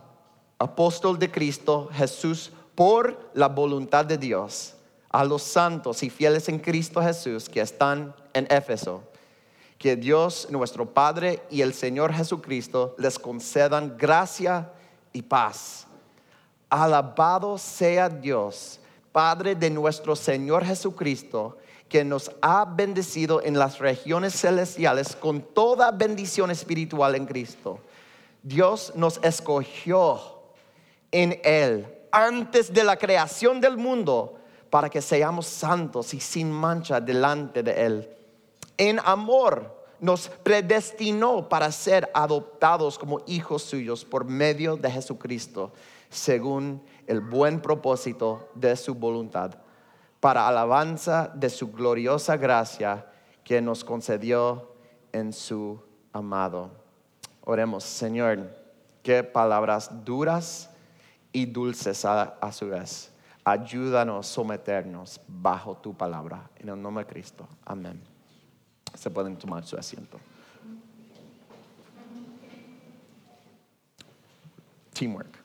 apóstol 0.60 1.18
de 1.18 1.32
Cristo 1.32 1.90
Jesús, 1.92 2.52
por 2.76 3.32
la 3.34 3.48
voluntad 3.48 4.06
de 4.06 4.18
Dios 4.18 4.76
a 5.10 5.24
los 5.24 5.42
santos 5.42 6.04
y 6.04 6.10
fieles 6.10 6.48
en 6.50 6.60
Cristo 6.60 7.02
Jesús 7.02 7.50
que 7.50 7.62
están 7.62 8.14
en 8.34 8.46
Éfeso. 8.52 9.02
Que 9.78 9.96
Dios, 9.96 10.48
nuestro 10.50 10.94
Padre 10.94 11.44
y 11.50 11.62
el 11.62 11.74
Señor 11.74 12.14
Jesucristo 12.14 12.96
les 12.98 13.20
concedan 13.20 13.96
gracia 13.98 14.72
y 15.14 15.22
paz. 15.22 15.88
Alabado 16.70 17.58
sea 17.58 18.10
Dios, 18.10 18.80
Padre 19.12 19.56
de 19.56 19.70
nuestro 19.70 20.16
Señor 20.16 20.66
Jesucristo, 20.66 21.58
que 21.90 22.04
nos 22.04 22.32
ha 22.42 22.66
bendecido 22.66 23.42
en 23.42 23.58
las 23.58 23.80
regiones 23.80 24.34
celestiales 24.34 25.16
con 25.16 25.42
toda 25.42 25.92
bendición 25.92 26.52
espiritual 26.52 27.16
en 27.16 27.26
Cristo. 27.26 27.80
Dios 28.44 28.94
nos 28.96 29.20
escogió 29.24 30.20
en 31.12 31.40
Él 31.44 31.88
antes 32.12 32.74
de 32.74 32.84
la 32.84 32.98
creación 32.98 33.62
del 33.62 33.78
mundo 33.78 34.40
para 34.70 34.90
que 34.90 35.02
seamos 35.02 35.48
santos 35.48 36.14
y 36.14 36.20
sin 36.20 36.52
mancha 36.52 37.00
delante 37.00 37.64
de 37.64 37.86
Él. 37.86 38.17
En 38.78 39.00
amor 39.04 39.78
nos 40.00 40.30
predestinó 40.30 41.50
para 41.50 41.72
ser 41.72 42.10
adoptados 42.14 43.00
como 43.00 43.22
hijos 43.26 43.64
suyos 43.64 44.06
por 44.06 44.26
medio 44.26 44.78
de 44.78 44.92
Jesucristo, 44.92 45.72
según 46.10 46.82
el 47.08 47.22
buen 47.22 47.62
propósito 47.62 48.50
de 48.54 48.76
su 48.76 48.94
voluntad, 48.94 49.56
para 50.20 50.48
alabanza 50.48 51.32
de 51.34 51.50
su 51.50 51.72
gloriosa 51.72 52.38
gracia 52.38 53.08
que 53.44 53.62
nos 53.62 53.84
concedió 53.84 54.72
en 55.12 55.34
su 55.34 55.82
amado. 56.14 56.72
Oremos, 57.44 57.84
Señor, 57.84 58.56
qué 59.02 59.24
palabras 59.24 59.90
duras 60.04 60.70
y 61.32 61.46
dulces 61.46 62.04
a, 62.06 62.52
su 62.52 62.68
vez. 62.68 63.12
Ayúdanos 63.44 64.28
a 64.28 64.30
someternos 64.30 65.22
bajo 65.28 65.78
tu 65.78 65.96
palabra. 65.96 66.50
En 66.58 66.70
el 66.70 66.82
nombre 66.82 67.06
de 67.06 67.10
Cristo. 67.10 67.48
Amén. 67.64 68.17
Se 68.98 69.10
pueden 69.10 69.38
tomar 69.38 69.66
su 69.66 69.78
asiento. 69.78 70.20
Teamwork. 74.94 75.38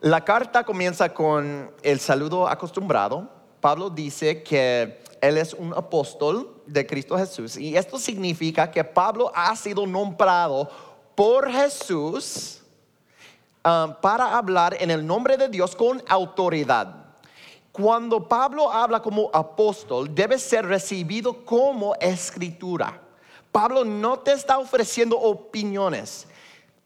La 0.00 0.24
carta 0.24 0.64
comienza 0.64 1.12
con 1.14 1.70
el 1.82 2.00
saludo 2.00 2.48
acostumbrado. 2.48 3.30
Pablo 3.60 3.88
dice 3.88 4.42
que 4.42 5.02
él 5.20 5.38
es 5.38 5.54
un 5.54 5.72
apóstol 5.74 6.62
de 6.66 6.86
Cristo 6.86 7.16
Jesús 7.16 7.56
y 7.56 7.76
esto 7.76 7.98
significa 7.98 8.70
que 8.70 8.82
Pablo 8.82 9.30
ha 9.34 9.54
sido 9.54 9.86
nombrado 9.86 10.68
por 11.14 11.50
Jesús 11.50 12.60
Um, 13.62 13.94
para 14.00 14.38
hablar 14.38 14.74
en 14.80 14.90
el 14.90 15.06
nombre 15.06 15.36
de 15.36 15.46
Dios 15.48 15.76
con 15.76 16.02
autoridad. 16.08 16.99
Cuando 17.72 18.26
Pablo 18.26 18.70
habla 18.70 19.00
como 19.00 19.30
apóstol, 19.32 20.12
debe 20.12 20.38
ser 20.38 20.66
recibido 20.66 21.44
como 21.44 21.94
escritura. 22.00 23.00
Pablo 23.52 23.84
no 23.84 24.18
te 24.18 24.32
está 24.32 24.58
ofreciendo 24.58 25.18
opiniones. 25.18 26.26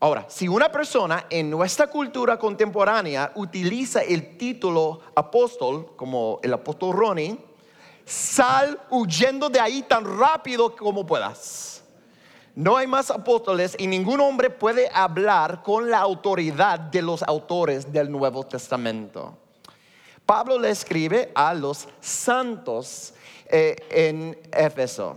Ahora, 0.01 0.27
si 0.29 0.49
una 0.49 0.71
persona 0.71 1.25
en 1.31 1.49
nuestra 1.49 1.87
cultura 1.87 2.39
contemporánea 2.39 3.33
utiliza 3.37 4.03
el 4.03 4.37
título 4.37 5.01
apóstol, 5.15 5.95
como 5.97 6.41
el 6.43 6.53
apóstol 6.53 6.95
Ronnie, 6.95 7.39
sal 8.05 8.79
huyendo 8.91 9.49
de 9.49 9.61
ahí 9.61 9.83
tan 9.83 10.05
rápido 10.19 10.77
como 10.77 11.07
puedas. 11.07 11.83
No 12.55 12.77
hay 12.77 12.87
más 12.87 13.11
apóstoles 13.11 13.75
y 13.79 13.87
ningún 13.87 14.21
hombre 14.21 14.51
puede 14.51 14.91
hablar 14.93 15.63
con 15.63 15.91
la 15.91 16.01
autoridad 16.01 16.79
de 16.79 17.03
los 17.03 17.23
autores 17.23 17.91
del 17.91 18.13
Nuevo 18.13 18.45
Testamento. 18.45 19.39
Pablo 20.27 20.59
le 20.59 20.71
escribe 20.71 21.31
a 21.35 21.53
los 21.53 21.87
santos 22.01 23.15
eh, 23.47 23.77
en 23.91 24.39
Éfeso. 24.53 25.17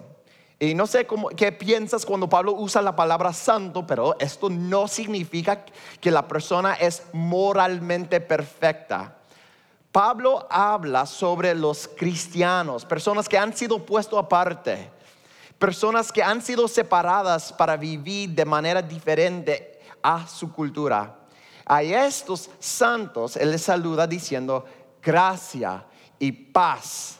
Y 0.59 0.73
no 0.73 0.87
sé 0.87 1.05
cómo, 1.05 1.29
qué 1.29 1.51
piensas 1.51 2.05
cuando 2.05 2.27
Pablo 2.27 2.53
usa 2.53 2.81
la 2.81 2.95
palabra 2.95 3.31
santo, 3.31 3.85
pero 3.85 4.15
esto 4.19 4.49
no 4.49 4.87
significa 4.87 5.63
que 6.01 6.09
la 6.09 6.27
persona 6.27 6.73
es 6.73 7.03
moralmente 7.13 8.19
perfecta. 8.19 9.17
Pablo 9.91 10.45
habla 10.49 11.05
sobre 11.05 11.53
los 11.55 11.87
cristianos, 11.87 12.85
personas 12.85 13.29
que 13.29 13.37
han 13.37 13.55
sido 13.55 13.85
puestos 13.85 14.19
aparte, 14.19 14.89
personas 15.57 16.11
que 16.11 16.23
han 16.23 16.41
sido 16.41 16.67
separadas 16.67 17.53
para 17.53 17.77
vivir 17.77 18.31
de 18.31 18.45
manera 18.45 18.81
diferente 18.81 19.79
a 20.01 20.27
su 20.27 20.51
cultura. 20.51 21.15
A 21.65 21.83
estos 21.83 22.49
santos 22.59 23.35
él 23.35 23.51
les 23.51 23.61
saluda 23.61 24.07
diciendo 24.07 24.65
gracia 25.07 25.85
y 26.19 26.33
paz. 26.33 27.19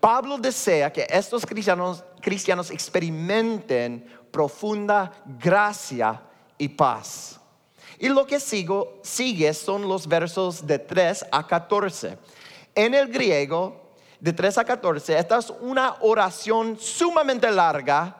Pablo 0.00 0.36
desea 0.36 0.92
que 0.92 1.06
estos 1.08 1.46
cristianos 1.46 2.02
cristianos 2.20 2.70
experimenten 2.72 4.04
profunda 4.30 5.12
gracia 5.38 6.20
y 6.58 6.68
paz. 6.68 7.40
Y 7.98 8.08
lo 8.08 8.26
que 8.26 8.40
sigo, 8.40 8.98
sigue 9.02 9.54
son 9.54 9.86
los 9.86 10.06
versos 10.06 10.66
de 10.66 10.78
3 10.78 11.26
a 11.30 11.46
14. 11.46 12.18
En 12.74 12.94
el 12.94 13.08
griego, 13.08 13.90
de 14.18 14.32
3 14.32 14.58
a 14.58 14.64
14, 14.64 15.18
esta 15.18 15.38
es 15.38 15.52
una 15.60 15.96
oración 16.00 16.78
sumamente 16.78 17.50
larga 17.50 18.16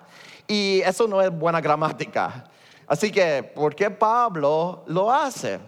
y 0.46 0.80
eso 0.84 1.06
no 1.06 1.20
es 1.20 1.30
buena 1.30 1.60
gramática. 1.60 2.44
Así 2.86 3.10
que, 3.10 3.42
¿por 3.42 3.74
qué 3.74 3.90
Pablo 3.90 4.84
lo 4.86 5.12
hace? 5.12 5.60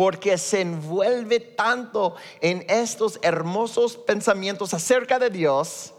Porque 0.00 0.38
se 0.38 0.62
envuelve 0.62 1.40
tanto 1.40 2.16
en 2.40 2.64
estos 2.70 3.18
hermosos 3.20 3.98
pensamientos 3.98 4.72
acerca 4.72 5.18
de 5.18 5.28
Dios 5.28 5.92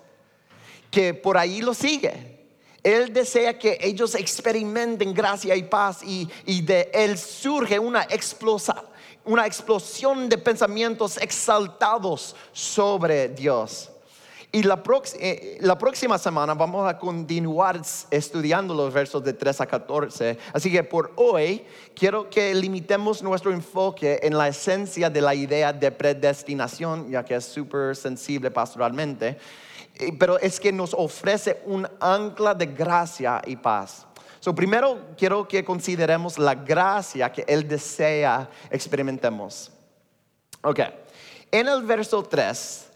que 0.90 1.14
por 1.14 1.38
ahí 1.38 1.62
lo 1.62 1.76
sigue. 1.76 2.48
Él 2.82 3.14
desea 3.14 3.60
que 3.60 3.78
ellos 3.80 4.16
experimenten 4.16 5.14
gracia 5.14 5.56
y 5.56 5.62
paz 5.62 6.00
y, 6.04 6.28
de 6.64 6.90
él 6.92 7.16
surge 7.16 7.78
una, 7.78 8.08
una 9.24 9.46
explosión 9.46 10.28
de 10.28 10.38
pensamientos 10.40 11.18
exaltados 11.18 12.36
sobre 12.52 13.30
Dios. 13.30 13.92
Y 14.54 14.64
la, 14.64 14.84
eh, 15.20 15.58
la, 15.62 15.78
próxima 15.78 16.18
semana 16.18 16.54
vamos 16.54 16.86
a 16.90 16.98
continuar 16.98 17.82
estudiando 18.10 18.74
los 18.74 18.94
versos 18.94 19.24
de 19.24 19.32
3 19.32 19.62
a 19.62 19.66
14. 19.66 20.38
Así 20.52 20.70
que 20.70 20.84
por 20.84 21.14
hoy 21.16 21.66
quiero 21.96 22.30
que 22.30 22.54
limitemos 22.54 23.24
nuestro 23.24 23.52
enfoque 23.54 24.20
en 24.22 24.38
la 24.38 24.50
esencia 24.50 25.10
de 25.10 25.22
la 25.22 25.34
idea 25.34 25.72
de 25.72 25.90
predestinación, 25.90 27.10
ya 27.10 27.24
que 27.24 27.36
es 27.36 27.46
súper 27.46 27.96
sensible 27.96 28.52
pastoralmente 28.52 29.38
pero 30.18 30.40
es 30.40 30.60
que 30.60 30.72
nos 30.72 30.94
ofrece 30.94 31.62
un 31.66 31.88
ancla 32.00 32.54
de 32.54 32.66
gracia 32.68 33.42
y 33.46 33.56
paz. 33.56 34.06
So, 34.40 34.56
primero 34.56 35.00
quiero 35.18 35.48
que 35.48 35.64
consideremos 35.64 36.40
la 36.40 36.56
gracia 36.56 37.32
que 37.32 37.44
Él 37.48 37.68
desea 37.68 38.50
experimentemos. 38.72 39.72
Ok, 40.64 40.80
en 41.52 41.68
el 41.68 41.84
verso 41.84 42.24
3, 42.24 42.91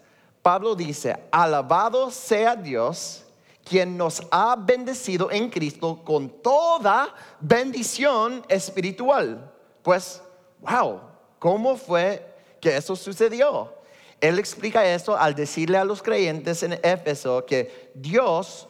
Pablo 0.46 0.76
dice, 0.76 1.16
alabado 1.32 2.08
sea 2.08 2.54
Dios 2.54 3.24
quien 3.64 3.96
nos 3.96 4.22
ha 4.30 4.54
bendecido 4.54 5.28
en 5.28 5.50
Cristo 5.50 6.02
con 6.04 6.28
toda 6.28 7.12
bendición 7.40 8.44
espiritual. 8.48 9.52
Pues, 9.82 10.22
wow, 10.60 11.00
¿cómo 11.40 11.76
fue 11.76 12.24
que 12.60 12.76
eso 12.76 12.94
sucedió? 12.94 13.74
Él 14.20 14.38
explica 14.38 14.86
esto 14.86 15.16
al 15.16 15.34
decirle 15.34 15.78
a 15.78 15.84
los 15.84 16.00
creyentes 16.00 16.62
en 16.62 16.74
Éfeso 16.74 17.44
que 17.44 17.90
Dios, 17.96 18.68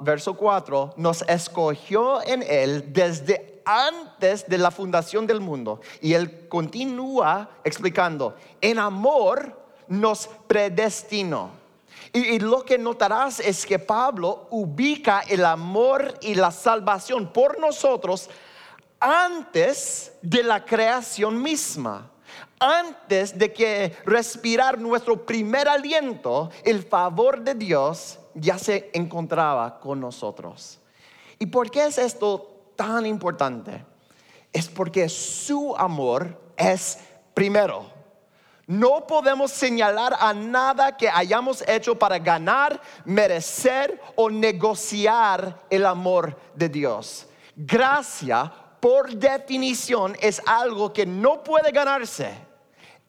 verso 0.00 0.34
4, 0.34 0.94
nos 0.96 1.20
escogió 1.28 2.26
en 2.26 2.42
Él 2.48 2.94
desde 2.94 3.60
antes 3.66 4.48
de 4.48 4.56
la 4.56 4.70
fundación 4.70 5.26
del 5.26 5.42
mundo. 5.42 5.82
Y 6.00 6.14
Él 6.14 6.48
continúa 6.48 7.50
explicando, 7.62 8.34
en 8.62 8.78
amor 8.78 9.63
nos 9.88 10.28
predestinó. 10.46 11.50
Y, 12.12 12.20
y, 12.20 12.38
lo 12.38 12.64
que 12.64 12.78
notarás 12.78 13.40
es 13.40 13.66
que 13.66 13.78
Pablo 13.78 14.46
ubica 14.50 15.20
el 15.28 15.44
amor 15.44 16.14
y 16.20 16.34
la 16.34 16.50
salvación 16.50 17.32
por 17.32 17.58
nosotros 17.58 18.30
antes 19.00 20.12
de 20.22 20.42
la 20.42 20.64
creación 20.64 21.42
misma 21.42 22.10
antes 22.58 23.38
de 23.38 23.52
que 23.52 23.96
respirar 24.04 24.78
nuestro 24.80 25.24
primer 25.26 25.68
aliento, 25.68 26.50
el 26.64 26.82
favor 26.82 27.42
de 27.42 27.54
Dios 27.54 28.18
ya 28.34 28.58
se 28.58 28.90
encontraba 28.94 29.78
con 29.80 30.00
nosotros. 30.00 30.80
¿Y 31.38 31.46
por 31.46 31.70
qué 31.70 31.86
es 31.86 31.98
esto 31.98 32.72
tan 32.76 33.06
importante? 33.06 33.84
Es 34.52 34.68
porque 34.68 35.08
su 35.08 35.74
amor 35.76 36.40
es 36.56 36.98
primero. 37.34 37.93
No 38.66 39.06
podemos 39.06 39.50
señalar 39.50 40.16
a 40.18 40.32
nada 40.32 40.96
que 40.96 41.08
hayamos 41.08 41.62
hecho 41.68 41.98
para 41.98 42.18
ganar, 42.18 42.80
merecer 43.04 44.00
o 44.16 44.30
negociar 44.30 45.62
el 45.70 45.84
amor 45.86 46.38
de 46.54 46.68
Dios. 46.68 47.26
Gracia, 47.54 48.52
por 48.80 49.14
definición, 49.14 50.16
es 50.20 50.40
algo 50.46 50.92
que 50.92 51.04
no 51.06 51.42
puede 51.42 51.70
ganarse 51.72 52.54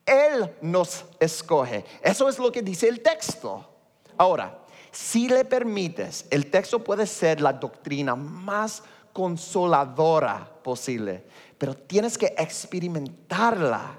él 0.06 0.54
nos 0.62 1.04
escoge. 1.18 1.84
Eso 2.00 2.28
es 2.28 2.38
lo 2.38 2.52
que 2.52 2.62
dice 2.62 2.88
el 2.88 3.02
texto. 3.02 3.68
Ahora, 4.16 4.60
si 4.92 5.28
le 5.28 5.44
permites, 5.44 6.26
el 6.30 6.50
texto 6.50 6.82
puede 6.82 7.06
ser 7.06 7.40
la 7.40 7.52
doctrina 7.52 8.14
más 8.14 8.82
consoladora 9.12 10.48
posible, 10.62 11.26
pero 11.58 11.74
tienes 11.74 12.16
que 12.16 12.34
experimentarla. 12.38 13.98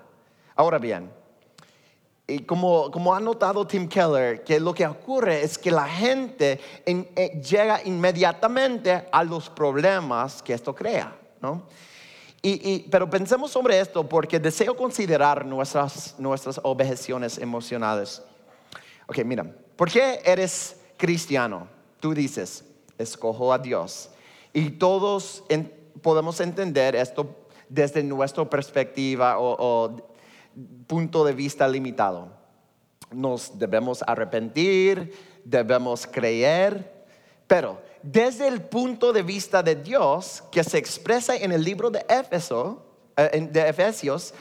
Ahora 0.55 0.79
bien, 0.79 1.11
y 2.29 2.39
como, 2.39 2.91
como, 2.91 3.15
ha 3.15 3.21
notado 3.21 3.65
Tim 3.65 3.87
Keller, 3.87 4.43
que 4.43 4.59
lo 4.59 4.73
que 4.73 4.85
ocurre 4.85 5.43
es 5.43 5.57
que 5.57 5.71
la 5.71 5.87
gente 5.87 6.59
eh, 6.85 7.41
llega 7.41 7.81
inmediatamente 7.85 9.07
a 9.09 9.23
los 9.23 9.49
problemas 9.49 10.43
que 10.43 10.53
esto 10.53 10.75
crea, 10.75 11.15
¿no? 11.41 11.63
pero 12.89 13.09
pensemos 13.09 13.51
sobre 13.51 13.77
esto 13.79 14.07
porque 14.07 14.39
deseo 14.39 14.75
considerar 14.75 15.45
nuestras, 15.45 16.15
nuestras 16.17 16.61
objeciones 16.63 17.37
emocionales. 17.39 18.21
Ok, 19.07 19.17
mira, 19.25 19.45
¿por 19.75 19.91
qué 19.91 20.21
eres 20.23 20.77
cristiano? 20.95 21.67
Tú 21.99 22.13
dices, 22.13 22.63
escojo 22.97 23.51
a 23.51 23.57
Dios. 23.57 24.09
Y 24.53 24.69
todos 24.71 25.43
podemos 26.01 26.39
entender 26.39 26.95
esto 26.95 27.35
desde 27.67 28.01
nuestra 28.01 28.45
perspectiva 28.45 29.39
o 29.39 30.07
punto 30.87 31.23
de 31.23 31.33
vista 31.33 31.67
limitado. 31.67 32.29
Nos 33.11 33.57
debemos 33.57 34.03
arrepentir, 34.05 35.13
debemos 35.45 36.05
creer, 36.07 37.05
pero 37.47 37.81
desde 38.03 38.47
el 38.47 38.61
punto 38.61 39.13
de 39.13 39.23
vista 39.23 39.63
de 39.63 39.75
Dios 39.75 40.43
que 40.51 40.63
se 40.63 40.77
expresa 40.77 41.35
en 41.35 41.51
el 41.51 41.63
libro 41.63 41.89
de 41.89 42.05
Éfeso, 42.09 42.85
eh, 43.15 43.47
de 43.51 43.69
Efesios, 43.69 44.33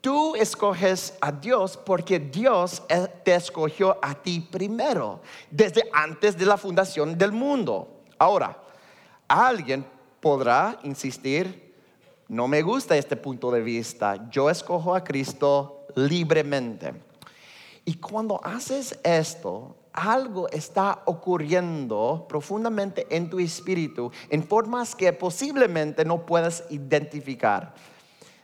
tú 0.00 0.34
escoges 0.36 1.14
a 1.20 1.32
Dios 1.32 1.76
porque 1.76 2.18
Dios 2.18 2.82
eh, 2.88 3.06
te 3.24 3.34
escogió 3.34 3.98
a 4.02 4.14
ti 4.14 4.40
primero, 4.40 5.20
desde 5.50 5.82
antes 5.92 6.36
de 6.36 6.46
la 6.46 6.56
fundación 6.56 7.16
del 7.16 7.32
mundo. 7.32 8.02
Ahora, 8.18 8.62
alguien 9.26 9.84
podrá 10.20 10.78
insistir, 10.82 11.69
no 12.30 12.46
me 12.46 12.62
gusta 12.62 12.96
este 12.96 13.16
punto 13.16 13.50
de 13.50 13.60
vista, 13.60 14.30
yo 14.30 14.48
escojo 14.48 14.94
a 14.94 15.02
Cristo 15.02 15.86
libremente. 15.96 16.94
Y 17.84 17.94
cuando 17.94 18.40
haces 18.44 18.96
esto, 19.02 19.76
algo 19.92 20.48
está 20.50 21.02
ocurriendo 21.06 22.26
profundamente 22.28 23.04
en 23.10 23.28
tu 23.28 23.40
espíritu 23.40 24.12
en 24.28 24.44
formas 24.44 24.94
que 24.94 25.12
posiblemente 25.12 26.04
no 26.04 26.24
puedas 26.24 26.62
identificar. 26.70 27.74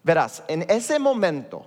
Verás, 0.03 0.43
en 0.49 0.69
ese 0.69 0.99
momento 0.99 1.65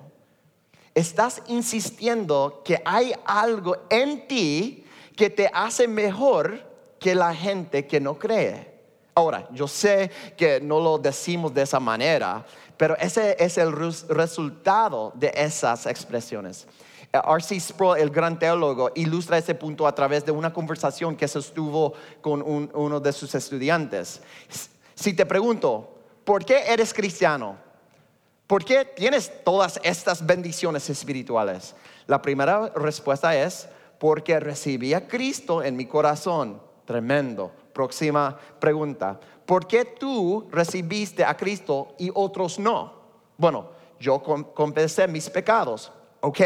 estás 0.93 1.41
insistiendo 1.47 2.63
que 2.65 2.81
hay 2.83 3.13
algo 3.23 3.77
en 3.89 4.27
ti 4.27 4.83
que 5.15 5.29
te 5.29 5.49
hace 5.53 5.87
mejor 5.87 6.67
que 6.99 7.15
la 7.15 7.33
gente 7.33 7.87
que 7.87 8.01
no 8.01 8.19
cree. 8.19 8.78
Ahora, 9.15 9.47
yo 9.51 9.67
sé 9.67 10.09
que 10.37 10.61
no 10.61 10.79
lo 10.79 10.97
decimos 10.97 11.53
de 11.53 11.63
esa 11.63 11.79
manera, 11.79 12.45
pero 12.77 12.95
ese 12.97 13.35
es 13.39 13.57
el 13.57 13.73
resultado 14.07 15.11
de 15.15 15.31
esas 15.35 15.85
expresiones. 15.85 16.67
Eh, 17.11 17.17
R.C. 17.17 17.59
Sproul, 17.59 17.97
el 17.97 18.09
gran 18.09 18.37
teólogo, 18.37 18.91
ilustra 18.95 19.37
ese 19.37 19.55
punto 19.55 19.87
a 19.87 19.93
través 19.93 20.25
de 20.25 20.31
una 20.31 20.53
conversación 20.53 21.15
que 21.15 21.27
sostuvo 21.27 21.93
con 22.21 22.41
uno 22.41 22.99
de 22.99 23.11
sus 23.11 23.33
estudiantes. 23.35 24.21
Si 24.95 25.13
te 25.13 25.25
pregunto, 25.25 25.97
¿por 26.23 26.45
qué 26.45 26.63
eres 26.67 26.93
cristiano? 26.93 27.57
¿Por 28.45 28.63
qué 28.63 28.85
tienes 28.85 29.43
todas 29.43 29.79
estas 29.83 30.25
bendiciones 30.25 30.89
espirituales? 30.89 31.75
La 32.07 32.21
primera 32.21 32.69
respuesta 32.75 33.35
es 33.35 33.69
porque 33.99 34.39
recibí 34.39 34.93
a 34.93 35.07
Cristo 35.07 35.61
en 35.61 35.75
mi 35.75 35.85
corazón. 35.85 36.61
Tremendo. 36.85 37.51
Próxima 37.79 38.37
pregunta. 38.59 39.17
¿Por 39.45 39.65
qué 39.65 39.85
tú 39.85 40.49
recibiste 40.51 41.23
a 41.23 41.37
Cristo 41.37 41.95
y 41.97 42.11
otros 42.13 42.59
no? 42.59 42.91
Bueno, 43.37 43.69
yo 43.97 44.21
confesé 44.21 45.07
mis 45.07 45.29
pecados. 45.29 45.89
Ok. 46.19 46.41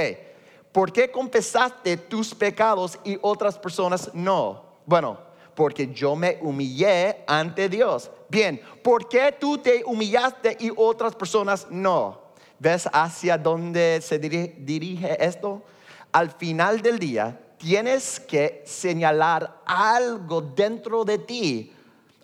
¿Por 0.71 0.93
qué 0.93 1.09
confesaste 1.09 1.97
tus 1.97 2.35
pecados 2.35 2.99
y 3.03 3.17
otras 3.19 3.57
personas 3.57 4.11
no? 4.13 4.63
Bueno, 4.85 5.17
porque 5.55 5.91
yo 5.91 6.15
me 6.15 6.37
humillé 6.39 7.23
ante 7.25 7.67
Dios. 7.67 8.11
Bien, 8.29 8.61
¿por 8.83 9.09
qué 9.09 9.31
tú 9.31 9.57
te 9.57 9.83
humillaste 9.83 10.55
y 10.59 10.71
otras 10.75 11.15
personas 11.15 11.65
no? 11.71 12.21
¿Ves 12.59 12.87
hacia 12.93 13.39
dónde 13.39 14.01
se 14.03 14.19
dirige 14.19 15.17
esto? 15.19 15.63
Al 16.11 16.29
final 16.29 16.79
del 16.83 16.99
día, 16.99 17.42
tienes 17.63 18.19
que 18.19 18.61
señalar 18.65 19.61
algo 19.65 20.41
dentro 20.41 21.05
de 21.05 21.17
ti. 21.17 21.73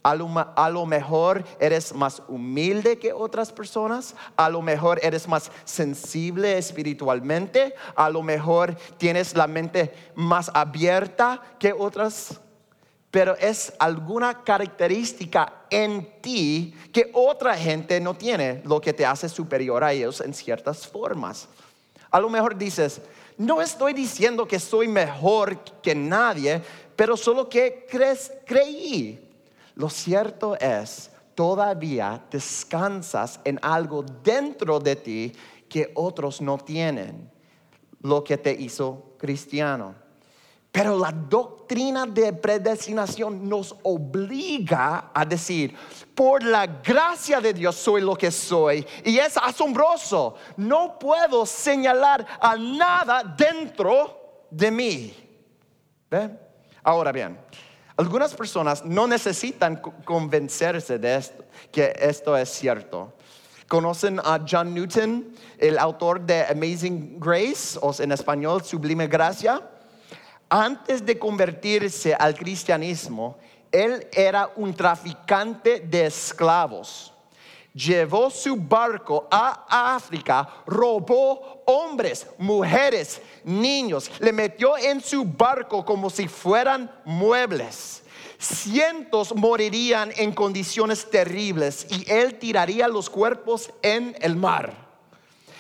A 0.04 0.15
lo, 0.15 0.86
mejor 0.86 1.45
eres 1.60 1.93
más 1.93 2.21
humilde 2.28 2.99
que 2.99 3.13
otras 3.13 3.52
personas, 3.52 4.15
a 4.36 4.49
lo 4.49 4.62
mejor 4.62 4.99
eres 5.02 5.28
más 5.28 5.52
sensible 5.63 6.58
espiritualmente, 6.58 7.73
a 7.95 8.10
lo 8.10 8.21
mejor 8.21 8.75
tienes 8.97 9.36
la 9.36 9.47
mente 9.47 9.93
más 10.15 10.52
abierta 10.54 11.41
que 11.58 11.73
otras 11.73 12.39
pero 13.12 13.36
es 13.38 13.73
alguna 13.80 14.43
característica 14.43 15.63
en 15.71 16.21
ti 16.21 16.75
que 16.93 17.10
otra 17.12 17.58
gente 17.58 17.99
no 17.99 18.13
tiene, 18.13 18.62
lo 18.65 18.80
que 18.80 18.93
te 18.93 19.04
hace 19.04 19.28
superior 19.28 19.84
a 19.84 19.93
ellos 19.93 20.21
en 20.21 20.32
ciertas 20.32 20.86
formas. 20.86 21.47
A 22.12 22.19
lo 22.19 22.30
mejor 22.30 22.56
dices, 22.56 23.02
no 23.39 23.62
estoy 23.62 23.93
diciendo 23.93 24.45
que 24.45 24.60
soy 24.60 24.89
mejor 24.89 25.63
que 25.82 25.95
nadie, 25.95 26.62
pero 26.95 27.15
solo 27.15 27.47
que 27.47 27.88
creí. 28.45 29.17
Lo 29.75 29.89
cierto 29.89 30.60
es, 30.60 31.10
todavía 31.36 32.21
descansas 32.30 33.39
en 33.45 33.58
algo 33.62 34.04
dentro 34.04 34.78
de 34.82 34.97
ti 34.97 35.32
que 35.69 35.89
otros 35.95 36.41
no 36.41 36.58
tienen, 36.58 37.32
lo 38.02 38.25
que 38.25 38.38
te 38.38 38.52
hizo 38.52 39.15
cristiano. 39.17 39.95
Pero 40.71 40.97
la 40.97 41.12
doctrina 41.12 42.05
de 42.05 42.32
predestinación 42.32 43.49
nos 43.49 43.75
obliga 43.84 45.10
a 45.13 45.25
decir, 45.25 45.75
por 46.13 46.43
la 46.43 46.67
gracia 46.67 47.41
de 47.41 47.53
Dios 47.53 47.75
soy 47.75 48.01
lo 48.01 48.15
que 48.15 48.29
soy. 48.29 48.86
Y 49.03 49.17
es 49.17 49.36
asombroso. 49.38 50.36
No 50.58 50.99
puedo 50.99 51.45
señalar 51.45 52.25
a 52.39 52.55
nada 52.55 53.23
dentro 53.23 54.45
de 54.51 54.69
mí. 54.69 55.13
¿Ve? 56.10 56.29
Ahora 56.84 57.12
bien, 57.12 57.39
algunas 57.97 58.34
personas 58.34 58.86
no 58.86 59.08
necesitan 59.08 59.75
convencerse 60.05 60.99
de 60.99 61.15
esto, 61.15 61.43
que 61.71 61.93
esto 61.99 62.38
es 62.38 62.49
cierto. 62.49 63.13
¿Conocen 63.67 64.19
a 64.19 64.39
John 64.49 64.73
Newton, 64.73 65.34
el 65.58 65.77
autor 65.77 66.21
de 66.21 66.45
Amazing 66.45 67.19
Grace, 67.19 67.77
o 67.82 67.93
en 67.99 68.12
español, 68.12 68.63
Sublime 68.63 69.08
Gracia? 69.08 69.62
Antes 70.49 71.05
de 71.05 71.17
convertirse 71.17 72.13
al 72.13 72.35
cristianismo, 72.35 73.38
él 73.71 74.07
era 74.12 74.51
un 74.55 74.73
traficante 74.73 75.79
de 75.79 76.07
esclavos. 76.07 77.13
Llevó 77.73 78.31
su 78.31 78.55
barco 78.55 79.27
a 79.29 79.95
África, 79.95 80.49
robó 80.65 81.62
hombres, 81.67 82.25
mujeres, 82.39 83.21
niños, 83.43 84.12
le 84.19 84.33
metió 84.33 84.75
en 84.75 84.99
su 85.01 85.23
barco 85.23 85.85
como 85.85 86.09
si 86.09 86.27
fueran 86.27 86.91
muebles. 87.05 88.01
Cientos 88.39 89.35
morirían 89.35 90.12
en 90.17 90.31
condiciones 90.31 91.09
terribles 91.12 91.85
y 91.91 92.12
él 92.12 92.39
tiraría 92.39 92.88
los 92.88 93.09
cuerpos 93.09 93.71
en 93.83 94.15
el 94.19 94.35
mar. 94.35 94.88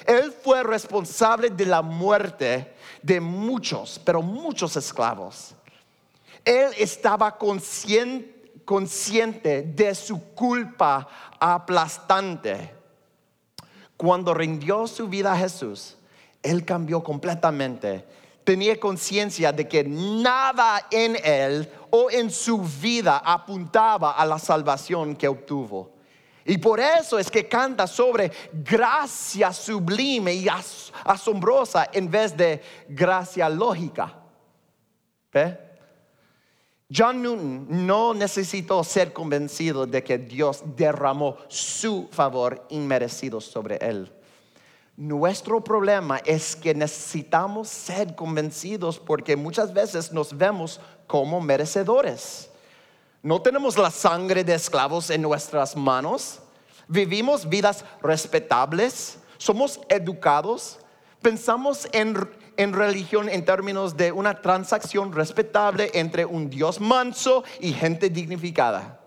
Él 0.05 0.31
fue 0.31 0.63
responsable 0.63 1.49
de 1.49 1.65
la 1.65 1.81
muerte 1.81 2.73
de 3.01 3.19
muchos, 3.19 3.99
pero 4.03 4.21
muchos 4.21 4.75
esclavos. 4.75 5.53
Él 6.45 6.71
estaba 6.77 7.37
consciente, 7.37 8.35
de 9.61 9.95
su 9.95 10.33
culpa 10.33 11.07
aplastante. 11.39 12.73
Cuando 13.97 14.33
rindió 14.33 14.87
su 14.87 15.07
vida 15.07 15.33
a 15.33 15.37
Jesús, 15.37 15.97
Él 16.41 16.63
cambió 16.63 17.03
completamente. 17.03 18.05
Tenía 18.43 18.79
conciencia 18.79 19.51
de 19.51 19.67
que 19.67 19.83
nada 19.83 20.87
en 20.89 21.17
Él 21.23 21.71
o 21.89 22.09
en 22.09 22.31
su 22.31 22.59
vida 22.59 23.17
apuntaba 23.17 24.13
a 24.13 24.25
la 24.25 24.39
salvación 24.39 25.15
que 25.15 25.27
obtuvo. 25.27 25.98
Y 26.45 26.57
por 26.57 26.79
eso 26.79 27.19
es 27.19 27.29
que 27.29 27.47
canta 27.47 27.85
sobre 27.85 28.31
gracia 28.53 29.53
sublime 29.53 30.33
y 30.33 30.47
asombrosa 31.03 31.89
en 31.93 32.09
vez 32.09 32.35
de 32.35 32.61
gracia 32.87 33.49
lógica. 33.49 34.15
John 36.91 37.21
Newton 37.21 37.85
no 37.85 38.15
necesitó 38.15 38.83
ser 38.83 39.13
convencido 39.13 39.85
de 39.85 40.03
que 40.03 40.17
Dios 40.17 40.63
derramó 40.75 41.37
su 41.47 42.07
favor 42.11 42.65
inmerecido 42.69 43.39
sobre 43.39 43.77
él. 43.77 44.11
Nuestro 44.97 45.63
problema 45.63 46.17
es 46.25 46.55
que 46.55 46.73
necesitamos 46.73 47.69
ser 47.69 48.15
convencidos 48.15 48.99
porque 48.99 49.35
muchas 49.35 49.71
veces 49.71 50.11
nos 50.11 50.35
vemos 50.35 50.81
como 51.05 51.39
merecedores. 51.39 52.48
No 53.21 53.41
tenemos 53.41 53.77
la 53.77 53.91
sangre 53.91 54.43
de 54.45 54.53
esclavos 54.53 55.09
en 55.09 55.21
nuestras 55.21 55.75
manos. 55.75 56.39
Vivimos 56.87 57.47
vidas 57.47 57.83
respetables. 58.01 59.19
Somos 59.37 59.81
educados. 59.89 60.79
Pensamos 61.21 61.89
en, 61.91 62.15
religión 62.73 63.27
en 63.27 63.43
términos 63.43 63.97
de 63.97 64.13
una 64.13 64.41
transacción 64.41 65.11
respetable 65.11 65.91
entre 65.93 66.23
un 66.23 66.49
Dios 66.49 66.79
manso 66.79 67.43
y 67.59 67.73
gente 67.73 68.09
dignificada. 68.09 69.01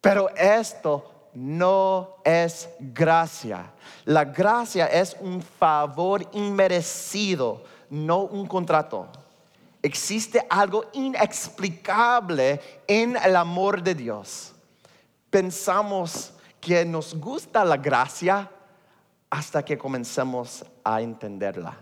Pero 0.00 0.28
esto 0.30 1.30
no 1.34 2.16
es 2.24 2.68
gracia. 2.80 3.70
La 4.06 4.24
gracia 4.24 4.86
es 4.86 5.16
un 5.20 5.40
favor 5.40 6.26
inmerecido, 6.32 7.62
no 7.90 8.22
un 8.22 8.46
contrato. 8.46 9.06
Existe 9.82 10.44
algo 10.50 10.86
inexplicable 10.92 12.60
en 12.86 13.16
el 13.16 13.36
amor 13.36 13.82
de 13.82 13.94
Dios. 13.94 14.52
Pensamos 15.30 16.32
que 16.60 16.84
nos 16.84 17.14
gusta 17.14 17.64
la 17.64 17.76
gracia 17.76 18.50
hasta 19.30 19.64
que 19.64 19.78
comencemos 19.78 20.64
a 20.82 21.00
entenderla. 21.00 21.76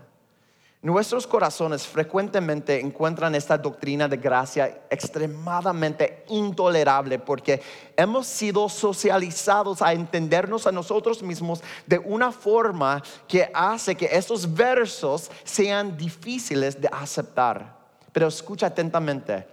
Nuestros 0.79 1.25
corazones 1.25 1.87
frecuentemente 1.87 2.79
encuentran 2.79 3.33
esta 3.33 3.57
doctrina 3.57 4.07
de 4.07 4.17
gracia 4.17 4.83
extremadamente 4.91 6.23
intolerable 6.29 7.17
porque 7.17 7.61
hemos 7.95 8.27
sido 8.27 8.69
socializados 8.69 9.81
a 9.81 9.91
entendernos 9.91 10.67
a 10.67 10.71
nosotros 10.71 11.23
mismos 11.23 11.63
de 11.87 11.97
una 11.97 12.31
forma 12.31 13.01
que 13.27 13.49
hace 13.53 13.95
que 13.95 14.05
estos 14.05 14.53
versos 14.53 15.31
sean 15.43 15.97
difíciles 15.97 16.79
de 16.79 16.87
aceptar. 16.91 17.76
Pero 18.17 18.29
escucha 18.29 18.65
atentamente. 18.65 19.45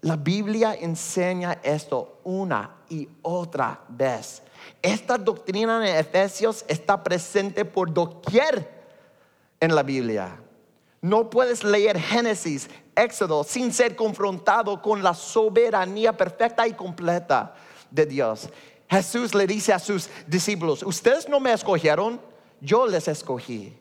La 0.00 0.16
Biblia 0.16 0.74
enseña 0.74 1.58
esto 1.62 2.20
una 2.24 2.76
y 2.88 3.06
otra 3.20 3.78
vez. 3.90 4.42
Esta 4.80 5.18
doctrina 5.18 5.86
en 5.86 5.96
Efesios 5.96 6.64
está 6.66 7.04
presente 7.04 7.66
por 7.66 7.92
doquier 7.92 8.70
en 9.60 9.74
la 9.74 9.82
Biblia. 9.82 10.34
No 11.02 11.28
puedes 11.28 11.62
leer 11.62 12.00
Génesis, 12.00 12.70
Éxodo, 12.94 13.44
sin 13.44 13.70
ser 13.70 13.94
confrontado 13.94 14.80
con 14.80 15.02
la 15.02 15.12
soberanía 15.12 16.16
perfecta 16.16 16.66
y 16.66 16.72
completa 16.72 17.54
de 17.90 18.06
Dios. 18.06 18.48
Jesús 18.88 19.34
le 19.34 19.46
dice 19.46 19.74
a 19.74 19.78
sus 19.78 20.08
discípulos, 20.26 20.82
ustedes 20.84 21.28
no 21.28 21.38
me 21.38 21.52
escogieron, 21.52 22.18
yo 22.62 22.86
les 22.86 23.08
escogí. 23.08 23.76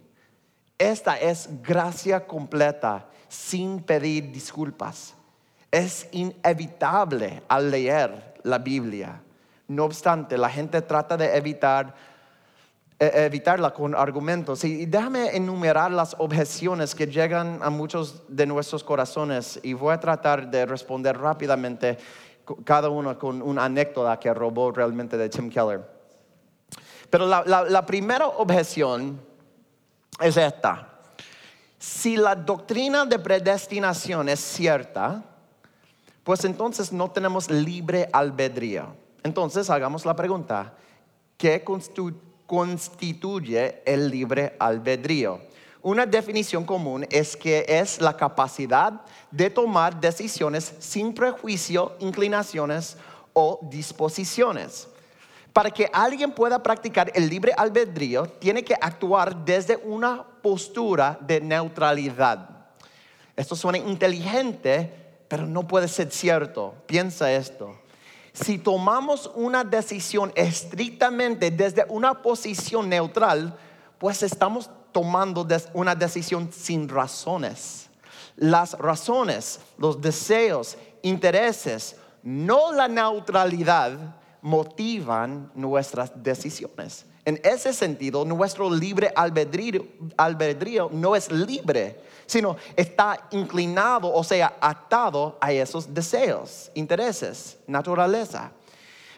Esta 0.78 1.17
es 1.21 1.48
gracia 1.62 2.28
completa 2.28 3.08
sin 3.27 3.81
pedir 3.81 4.31
disculpas. 4.31 5.13
Es 5.71 6.07
inevitable 6.11 7.43
al 7.47 7.71
leer 7.71 8.35
la 8.43 8.59
Biblia. 8.59 9.21
No 9.67 9.85
obstante, 9.85 10.38
la 10.38 10.49
gente 10.49 10.81
trata 10.81 11.17
de 11.17 11.35
evitar 11.35 11.95
e, 12.97 13.25
evitarla 13.25 13.73
con 13.73 13.93
argumentos. 13.93 14.63
Y 14.63 14.85
déjame 14.85 15.35
enumerar 15.35 15.91
las 15.91 16.15
objeciones 16.17 16.95
que 16.95 17.07
llegan 17.07 17.59
a 17.61 17.69
muchos 17.69 18.23
de 18.29 18.45
nuestros 18.45 18.83
corazones 18.83 19.59
y 19.63 19.73
voy 19.73 19.93
a 19.93 19.99
tratar 19.99 20.49
de 20.49 20.65
responder 20.65 21.17
rápidamente 21.17 21.97
cada 22.63 22.89
uno 22.89 23.17
con 23.17 23.41
una 23.41 23.65
anécdota 23.65 24.17
que 24.19 24.33
robó 24.33 24.71
realmente 24.71 25.17
de 25.17 25.27
Tim 25.27 25.49
Keller. 25.49 25.81
Pero 27.09 27.27
la 27.27 27.85
primera 27.85 28.27
objeción 28.27 29.19
es 30.21 30.38
esta 30.38 30.94
si 31.86 32.17
la 32.17 32.34
doctrina 32.34 33.06
de 33.06 33.19
predestinación 33.19 34.28
es 34.28 34.39
cierta, 34.39 35.24
pues 36.24 36.43
entonces 36.43 36.91
no 36.91 37.12
tenemos 37.12 37.48
libre 37.52 38.10
albedrío. 38.12 38.95
Entonces 39.21 39.69
hagamos 39.69 40.04
la 40.04 40.15
pregunta, 40.15 40.74
¿qué 41.38 41.63
constituye 42.48 43.84
el 43.86 44.10
libre 44.10 44.56
albedrío? 44.58 45.41
Una 45.84 46.08
definición 46.08 46.65
común 46.65 47.06
es 47.12 47.38
que 47.38 47.63
es 47.67 48.02
la 48.02 48.17
capacidad 48.17 49.02
de 49.30 49.52
tomar 49.52 50.02
decisiones 50.02 50.74
sin 50.80 51.13
prejuicio, 51.13 51.95
inclinaciones 52.00 52.98
o 53.34 53.60
disposiciones. 53.62 54.88
Para 55.55 55.71
que 55.71 55.89
alguien 55.93 56.33
pueda 56.33 56.61
practicar 56.61 57.09
el 57.15 57.29
libre 57.29 57.53
albedrío, 57.55 58.25
tiene 58.25 58.61
que 58.61 58.73
actuar 58.73 59.45
desde 59.45 59.77
una 59.77 60.21
postura 60.41 61.17
de 61.21 61.39
neutralidad. 61.39 62.49
Esto 63.37 63.55
suena 63.55 63.77
inteligente, 63.77 64.91
pero 65.29 65.47
no 65.47 65.65
puede 65.65 65.87
ser 65.87 66.11
cierto. 66.11 66.75
Piensa 66.85 67.31
esto. 67.31 67.73
Si 68.33 68.57
tomamos 68.57 69.31
una 69.33 69.63
decisión 69.63 70.33
estrictamente 70.35 71.49
desde 71.51 71.85
una 71.87 72.21
posición 72.21 72.89
neutral, 72.89 73.57
pues 73.97 74.23
estamos 74.23 74.69
tomando 74.91 75.47
una 75.73 75.95
decisión 75.95 76.51
sin 76.51 76.89
razones. 76.89 77.89
Las 78.35 78.73
razones, 78.73 79.61
los 79.77 80.01
deseos, 80.01 80.77
intereses, 81.01 81.95
no 82.23 82.73
la 82.73 82.89
neutralidad, 82.89 84.17
motivan 84.45 85.49
nuestras 85.55 86.12
decisiones. 86.21 87.08
En 87.25 87.41
ese 87.43 87.73
sentido, 87.73 88.23
nuestro 88.23 88.69
libre 88.69 89.12
albedrío, 89.15 90.89
no 90.91 91.15
es 91.15 91.31
libre, 91.31 91.99
sino 92.27 92.55
está 92.75 93.27
inclinado, 93.31 94.13
o 94.13 94.23
sea, 94.23 94.55
atado 94.62 95.36
a 95.41 95.51
esos 95.51 95.91
deseos, 95.91 96.69
intereses, 96.75 97.58
naturaleza. 97.65 98.51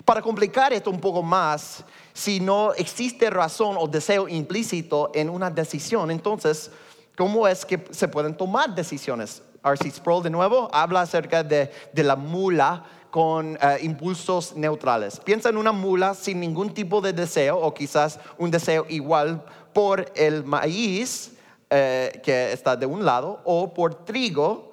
Para 0.05 0.21
complicar 0.21 0.71
esto 0.71 0.89
un 0.89 1.01
poco 1.01 1.21
más, 1.21 1.83
si 2.13 2.39
no 2.39 2.73
existe 2.75 3.29
razón 3.29 3.75
o 3.77 3.85
deseo 3.85 4.29
implícito 4.29 5.11
en 5.13 5.29
una 5.29 5.49
decisión, 5.49 6.09
entonces, 6.09 6.71
¿cómo 7.17 7.45
es 7.49 7.65
que 7.65 7.85
se 7.91 8.07
pueden 8.07 8.33
tomar 8.37 8.73
decisiones? 8.73 9.41
R.C. 9.63 9.91
Sproul 9.91 10.23
de 10.23 10.29
nuevo 10.29 10.69
habla 10.71 11.01
acerca 11.01 11.43
de, 11.43 11.69
la 11.93 12.15
mula 12.15 12.85
con 13.11 13.57
eh, 13.61 13.79
impulsos 13.81 14.55
neutrales. 14.55 15.19
Piensa 15.19 15.49
en 15.49 15.57
una 15.57 15.71
mula 15.71 16.13
sin 16.13 16.39
ningún 16.39 16.73
tipo 16.73 17.01
de 17.01 17.13
deseo 17.13 17.57
o 17.59 17.73
quizás 17.73 18.19
un 18.37 18.51
deseo 18.51 18.85
igual 18.89 19.43
por 19.73 20.11
el 20.15 20.43
maíz 20.43 21.33
eh, 21.69 22.21
que 22.23 22.51
está 22.53 22.75
de 22.75 22.85
un 22.85 23.03
lado 23.05 23.41
o 23.43 23.73
por 23.73 24.05
trigo 24.05 24.71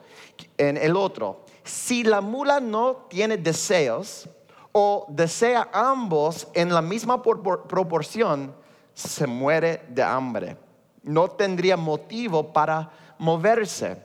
en 0.59 0.77
el 0.77 0.97
otro. 0.97 1.44
Si 1.64 2.05
la 2.05 2.20
mula 2.20 2.61
no 2.61 3.07
tiene 3.09 3.37
deseos, 3.37 4.29
o 4.77 5.07
desea 5.09 5.68
ambos 5.73 6.49
en 6.53 6.75
la 6.75 6.83
misma 6.83 7.23
proporción, 7.23 8.53
se 8.92 9.25
muere 9.25 9.85
de 9.88 10.03
hambre. 10.03 10.57
No 11.05 11.29
tendría 11.29 11.77
motivo 11.77 12.53
para 12.53 12.90
moverse. 13.18 14.03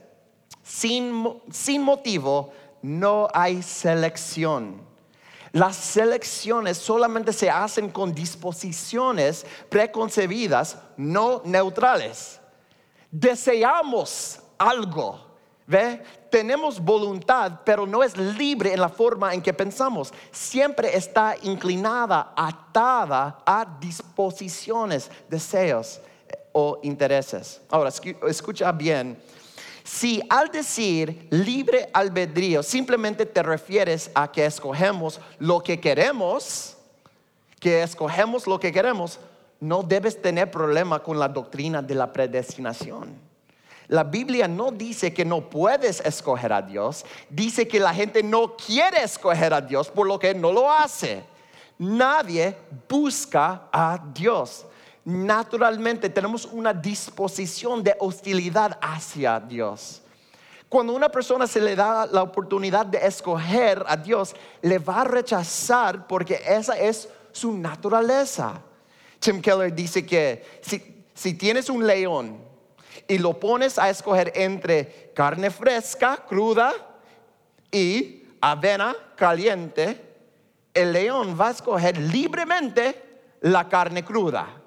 Sin, 0.62 1.40
sin 1.50 1.82
motivo 1.82 2.52
no 2.82 3.28
hay 3.32 3.62
selección. 3.62 4.80
Las 5.52 5.76
selecciones 5.76 6.78
solamente 6.78 7.32
se 7.32 7.50
hacen 7.50 7.90
con 7.90 8.14
disposiciones 8.14 9.44
preconcebidas, 9.68 10.78
no 10.96 11.42
neutrales. 11.44 12.40
Deseamos 13.10 14.40
algo 14.58 15.30
¿Ve? 15.70 16.02
Tenemos 16.28 16.80
voluntad, 16.80 17.60
pero 17.64 17.86
no 17.86 18.02
es 18.02 18.16
libre 18.16 18.72
en 18.72 18.80
la 18.80 18.88
forma 18.88 19.32
en 19.32 19.40
que 19.40 19.52
pensamos. 19.52 20.12
Siempre 20.32 20.96
está 20.96 21.36
inclinada, 21.42 22.32
atada 22.36 23.38
a 23.46 23.64
disposiciones, 23.78 25.08
deseos 25.28 26.00
eh, 26.28 26.36
o 26.50 26.80
intereses. 26.82 27.60
Ahora, 27.70 27.92
escucha 28.26 28.72
bien. 28.72 29.16
Si 29.92 30.22
al 30.30 30.52
decir 30.52 31.26
libre 31.30 31.90
albedrío 31.92 32.62
simplemente 32.62 33.26
te 33.26 33.42
refieres 33.42 34.08
a 34.14 34.30
que 34.30 34.46
escogemos 34.46 35.20
lo 35.40 35.64
que 35.64 35.80
queremos, 35.80 36.76
que 37.58 37.82
escogemos 37.82 38.46
lo 38.46 38.60
que 38.60 38.70
queremos, 38.70 39.18
no 39.58 39.82
debes 39.82 40.22
tener 40.22 40.48
problema 40.48 41.02
con 41.02 41.18
la 41.18 41.26
doctrina 41.26 41.82
de 41.82 41.96
la 41.96 42.12
predestinación. 42.12 43.18
La 43.88 44.04
Biblia 44.04 44.46
no 44.46 44.70
dice 44.70 45.12
que 45.12 45.24
no 45.24 45.50
puedes 45.50 45.98
escoger 46.00 46.52
a 46.52 46.62
Dios, 46.62 47.04
dice 47.28 47.66
que 47.66 47.80
la 47.80 47.92
gente 47.92 48.22
no 48.22 48.56
quiere 48.56 49.02
escoger 49.02 49.52
a 49.52 49.60
Dios 49.60 49.90
por 49.90 50.06
lo 50.06 50.20
que 50.20 50.32
no 50.36 50.52
lo 50.52 50.70
hace. 50.70 51.24
Nadie 51.78 52.56
busca 52.88 53.62
a 53.72 54.00
Dios. 54.14 54.66
Naturalmente 55.04 56.10
tenemos 56.10 56.44
una 56.46 56.74
disposición 56.74 57.82
de 57.82 57.96
hostilidad 57.98 58.78
hacia 58.82 59.40
Dios. 59.40 60.02
Cuando 60.68 60.92
una 60.92 61.08
persona 61.08 61.46
se 61.46 61.60
le 61.60 61.74
da 61.74 62.06
la 62.06 62.22
oportunidad 62.22 62.86
de 62.86 62.98
escoger 62.98 63.82
a 63.88 63.96
Dios, 63.96 64.36
le 64.62 64.78
va 64.78 65.00
a 65.00 65.04
rechazar 65.04 66.06
porque 66.06 66.40
esa 66.46 66.78
es 66.78 67.08
su 67.32 67.52
naturaleza. 67.56 68.62
Tim 69.18 69.42
Keller 69.42 69.74
dice 69.74 70.06
que 70.06 70.60
si, 70.62 71.04
si 71.12 71.34
tienes 71.34 71.68
un 71.68 71.86
león 71.86 72.38
y 73.08 73.18
lo 73.18 73.38
pones 73.40 73.78
a 73.78 73.90
escoger 73.90 74.32
entre 74.36 75.12
carne 75.14 75.50
fresca, 75.50 76.24
cruda, 76.28 76.72
y 77.70 78.24
avena 78.40 78.96
caliente, 79.16 80.00
el 80.74 80.92
león 80.92 81.36
va 81.38 81.48
a 81.48 81.50
escoger 81.52 81.96
libremente 81.98 83.22
la 83.42 83.68
carne 83.68 84.04
cruda. 84.04 84.59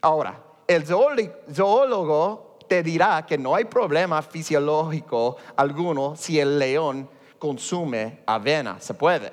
Ahora, 0.00 0.40
el 0.66 0.84
zoólogo 0.86 2.58
te 2.68 2.82
dirá 2.82 3.24
que 3.26 3.38
no 3.38 3.54
hay 3.54 3.64
problema 3.64 4.22
fisiológico 4.22 5.36
alguno 5.56 6.16
si 6.16 6.40
el 6.40 6.58
león 6.58 7.08
consume 7.38 8.22
avena, 8.26 8.80
se 8.80 8.94
puede. 8.94 9.32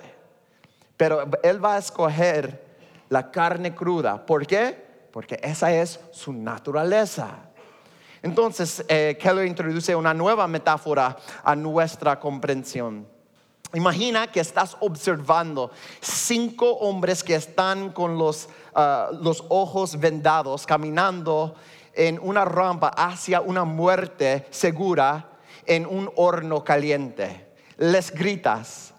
Pero 0.97 1.25
él 1.41 1.63
va 1.63 1.75
a 1.75 1.79
escoger 1.79 2.63
la 3.09 3.31
carne 3.31 3.73
cruda. 3.73 4.25
¿Por 4.25 4.45
qué? 4.45 5.07
Porque 5.11 5.39
esa 5.41 5.73
es 5.73 5.99
su 6.11 6.33
naturaleza. 6.33 7.49
Entonces, 8.21 8.85
eh, 8.87 9.17
Keller 9.19 9.45
introduce 9.45 9.95
una 9.95 10.13
nueva 10.13 10.47
metáfora 10.47 11.17
a 11.43 11.55
nuestra 11.55 12.19
comprensión. 12.19 13.12
Imagina 13.73 14.27
que 14.27 14.39
estás 14.39 14.77
observando 14.81 15.71
cinco 15.99 16.73
hombres 16.73 17.23
que 17.23 17.33
están 17.33 17.91
con 17.91 18.19
los, 18.19 18.47
ah, 18.75 19.09
los 19.19 19.43
ojos 19.49 19.99
vendados, 19.99 20.67
caminando 20.67 21.55
en 21.93 22.19
una 22.21 22.45
rampa 22.45 22.89
hacia 22.89 23.41
una 23.41 23.63
muerte 23.63 24.45
segura 24.51 25.31
en 25.65 25.87
un 25.87 26.11
horno 26.15 26.63
caliente. 26.63 27.47
Les 27.77 28.11
gritas, 28.11 28.93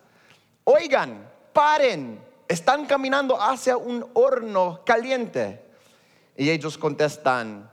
oigan, 0.65 1.31
paren, 1.53 2.21
están 2.49 2.87
caminando 2.87 3.41
hacia 3.41 3.77
un 3.77 4.05
horno 4.15 4.81
caliente. 4.85 5.65
Y 6.37 6.51
ellos 6.51 6.77
contestan, 6.77 7.71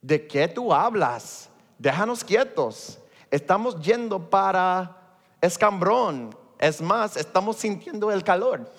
¿de 0.00 0.28
qué 0.28 0.46
tú 0.46 0.72
hablas? 0.72 1.48
Déjanos 1.78 2.22
quietos. 2.22 3.00
Estamos 3.28 3.80
yendo 3.80 4.30
para 4.30 4.97
Escambrón. 5.40 6.36
Es 6.58 6.80
más, 6.80 7.16
estamos 7.16 7.56
sintiendo 7.56 8.10
el 8.10 8.24
calor. 8.24 8.72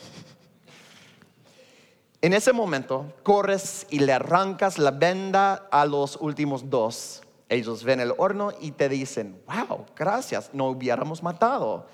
En 2.21 2.33
ese 2.33 2.51
momento, 2.51 3.13
corres 3.23 3.87
y 3.89 3.99
le 3.99 4.11
arrancas 4.11 4.77
la 4.77 4.91
venda 4.91 5.67
a 5.71 5.85
los 5.85 6.17
últimos 6.17 6.69
dos. 6.69 7.21
Ellos 7.47 7.83
ven 7.83 8.01
el 8.01 8.13
horno 8.17 8.51
y 8.59 8.71
te 8.71 8.89
dicen, 8.89 9.41
wow, 9.47 9.85
gracias, 9.95 10.49
no 10.53 10.67
hubiéramos 10.67 11.23
matado. 11.23 11.87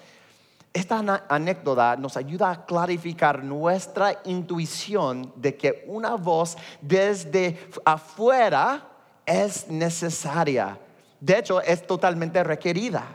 Esta 0.73 1.23
anécdota 1.29 1.95
nos 1.95 2.17
ayuda 2.17 2.51
a 2.51 2.65
clarificar 2.65 3.43
nuestra 3.43 4.19
intuición 4.25 5.31
de 5.35 5.55
que 5.55 5.85
una 5.87 6.15
voz 6.15 6.57
desde 6.81 7.69
afuera 7.85 8.89
es 9.25 9.69
necesaria. 9.69 10.77
De 11.21 11.37
hecho, 11.37 11.61
es 11.61 11.85
totalmente 11.87 12.43
requerida. 12.43 13.05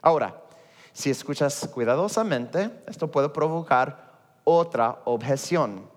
Ahora, 0.00 0.39
si 1.00 1.10
escuchas 1.10 1.68
cuidadosamente, 1.72 2.70
esto 2.86 3.10
puede 3.10 3.30
provocar 3.30 4.10
otra 4.44 5.00
objeción. 5.06 5.88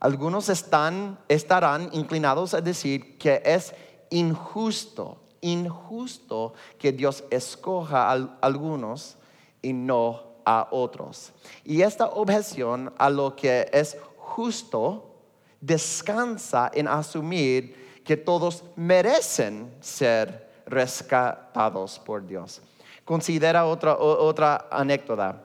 Algunos 0.00 0.48
están, 0.48 1.18
estarán 1.28 1.88
inclinados 1.92 2.54
a 2.54 2.60
decir 2.60 3.16
que 3.16 3.40
es 3.44 3.72
injusto, 4.10 5.18
injusto 5.40 6.54
que 6.78 6.90
Dios 6.90 7.22
escoja 7.30 8.10
a 8.10 8.36
algunos 8.40 9.16
y 9.62 9.72
no 9.72 10.22
a 10.44 10.66
otros. 10.72 11.32
Y 11.64 11.82
esta 11.82 12.06
objeción 12.06 12.92
a 12.98 13.08
lo 13.08 13.36
que 13.36 13.70
es 13.72 13.96
justo 14.16 15.14
descansa 15.60 16.72
en 16.74 16.88
asumir 16.88 18.02
que 18.04 18.16
todos 18.16 18.64
merecen 18.74 19.72
ser 19.80 20.49
rescatados 20.70 21.98
por 21.98 22.26
Dios. 22.26 22.62
Considera 23.04 23.66
otra, 23.66 23.96
otra 23.96 24.68
anécdota. 24.70 25.42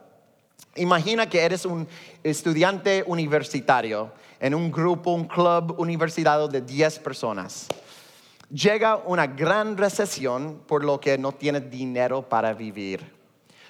Imagina 0.76 1.28
que 1.28 1.40
eres 1.40 1.64
un 1.64 1.88
estudiante 2.22 3.02
universitario 3.06 4.12
en 4.38 4.54
un 4.54 4.70
grupo, 4.70 5.12
un 5.12 5.24
club 5.24 5.74
universitario 5.78 6.48
de 6.48 6.60
10 6.60 6.98
personas. 7.00 7.66
Llega 8.50 8.96
una 8.96 9.26
gran 9.26 9.76
recesión 9.76 10.62
por 10.66 10.84
lo 10.84 11.00
que 11.00 11.18
no 11.18 11.32
tienes 11.32 11.68
dinero 11.70 12.22
para 12.22 12.52
vivir. 12.52 13.16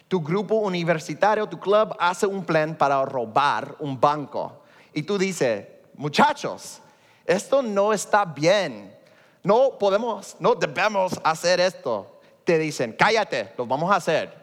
Tu 0.08 0.20
grupo 0.20 0.56
universitario, 0.56 1.48
tu 1.48 1.58
club 1.58 1.96
hace 1.98 2.26
un 2.26 2.44
plan 2.44 2.76
para 2.76 3.04
robar 3.04 3.76
un 3.78 3.98
banco. 3.98 4.62
Y 4.92 5.02
tú 5.02 5.16
dices, 5.16 5.66
muchachos, 5.94 6.80
esto 7.24 7.62
no 7.62 7.92
está 7.92 8.24
bien. 8.24 8.94
No 9.46 9.78
podemos, 9.78 10.34
no 10.40 10.56
debemos 10.56 11.20
hacer 11.22 11.60
esto. 11.60 12.18
Te 12.42 12.58
dicen, 12.58 12.96
cállate, 12.98 13.52
lo 13.56 13.64
vamos 13.64 13.92
a 13.92 13.94
hacer. 13.94 14.34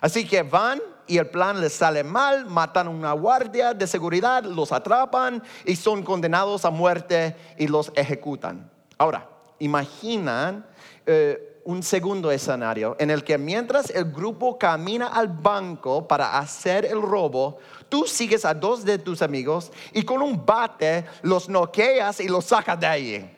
Así 0.00 0.26
que 0.26 0.42
van 0.42 0.80
y 1.06 1.18
el 1.18 1.28
plan 1.28 1.60
les 1.60 1.74
sale 1.74 2.02
mal, 2.02 2.46
matan 2.46 2.86
a 2.86 2.90
una 2.90 3.12
guardia 3.12 3.74
de 3.74 3.86
seguridad, 3.86 4.42
los 4.44 4.72
atrapan 4.72 5.42
y 5.66 5.76
son 5.76 6.02
condenados 6.02 6.64
a 6.64 6.70
muerte 6.70 7.36
y 7.58 7.66
los 7.66 7.92
ejecutan. 7.94 8.70
Ahora, 8.96 9.28
imaginan 9.58 10.64
eh, 11.04 11.60
un 11.66 11.82
segundo 11.82 12.30
escenario 12.30 12.96
en 12.98 13.10
el 13.10 13.22
que 13.22 13.36
mientras 13.36 13.90
el 13.90 14.06
grupo 14.06 14.58
camina 14.58 15.08
al 15.08 15.28
banco 15.28 16.08
para 16.08 16.38
hacer 16.38 16.86
el 16.86 17.02
robo, 17.02 17.58
tú 17.90 18.06
sigues 18.06 18.46
a 18.46 18.54
dos 18.54 18.86
de 18.86 18.96
tus 18.96 19.20
amigos 19.20 19.70
y 19.92 20.02
con 20.02 20.22
un 20.22 20.46
bate 20.46 21.04
los 21.20 21.50
noqueas 21.50 22.20
y 22.20 22.28
los 22.28 22.46
sacas 22.46 22.80
de 22.80 22.86
ahí. 22.86 23.36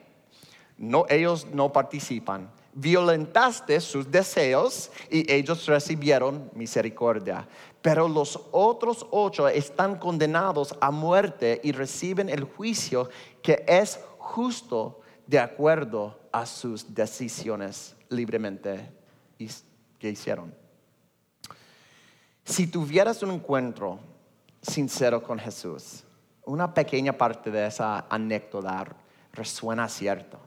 No, 0.77 1.05
ellos 1.09 1.47
no 1.53 1.71
participan 1.71 2.49
violentaste 2.73 3.79
sus 3.79 4.09
deseos 4.09 4.91
y 5.09 5.31
ellos 5.31 5.65
recibieron 5.65 6.49
misericordia. 6.53 7.47
Pero 7.81 8.07
los 8.07 8.39
otros 8.51 9.05
ocho 9.11 9.47
están 9.47 9.97
condenados 9.97 10.75
a 10.81 10.91
muerte 10.91 11.59
y 11.63 11.71
reciben 11.71 12.29
el 12.29 12.43
juicio 12.43 13.09
que 13.41 13.63
es 13.67 13.99
justo 14.17 15.01
de 15.27 15.39
acuerdo 15.39 16.19
a 16.31 16.45
sus 16.45 16.93
decisiones 16.93 17.95
libremente 18.09 18.91
que 19.99 20.09
hicieron. 20.09 20.53
Si 22.45 22.67
tuvieras 22.67 23.21
un 23.23 23.31
encuentro 23.31 23.99
sincero 24.61 25.21
con 25.21 25.39
Jesús, 25.39 26.03
una 26.45 26.73
pequeña 26.73 27.13
parte 27.13 27.51
de 27.51 27.67
esa 27.67 28.05
anécdota 28.09 28.85
resuena 29.31 29.87
cierto, 29.87 30.39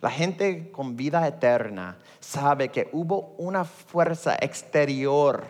La 0.00 0.10
gente 0.10 0.70
con 0.70 0.96
vida 0.96 1.26
eterna 1.26 1.98
sabe 2.20 2.70
que 2.70 2.88
hubo 2.92 3.34
una 3.38 3.64
fuerza 3.64 4.36
exterior 4.40 5.46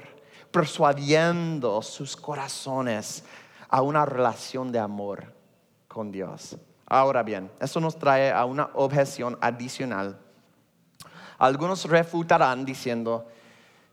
persuadiendo 0.50 1.82
sus 1.82 2.16
corazones 2.16 3.24
a 3.68 3.82
una 3.82 4.04
relación 4.04 4.72
de 4.72 4.80
amor 4.80 5.32
con 5.86 6.10
Dios. 6.10 6.56
Ahora 6.86 7.22
bien, 7.22 7.50
eso 7.60 7.80
nos 7.80 7.96
trae 7.96 8.32
a 8.32 8.44
una 8.44 8.70
objeción 8.74 9.38
adicional. 9.40 10.18
Algunos 11.38 11.84
refutarán 11.84 12.64
diciendo, 12.64 13.28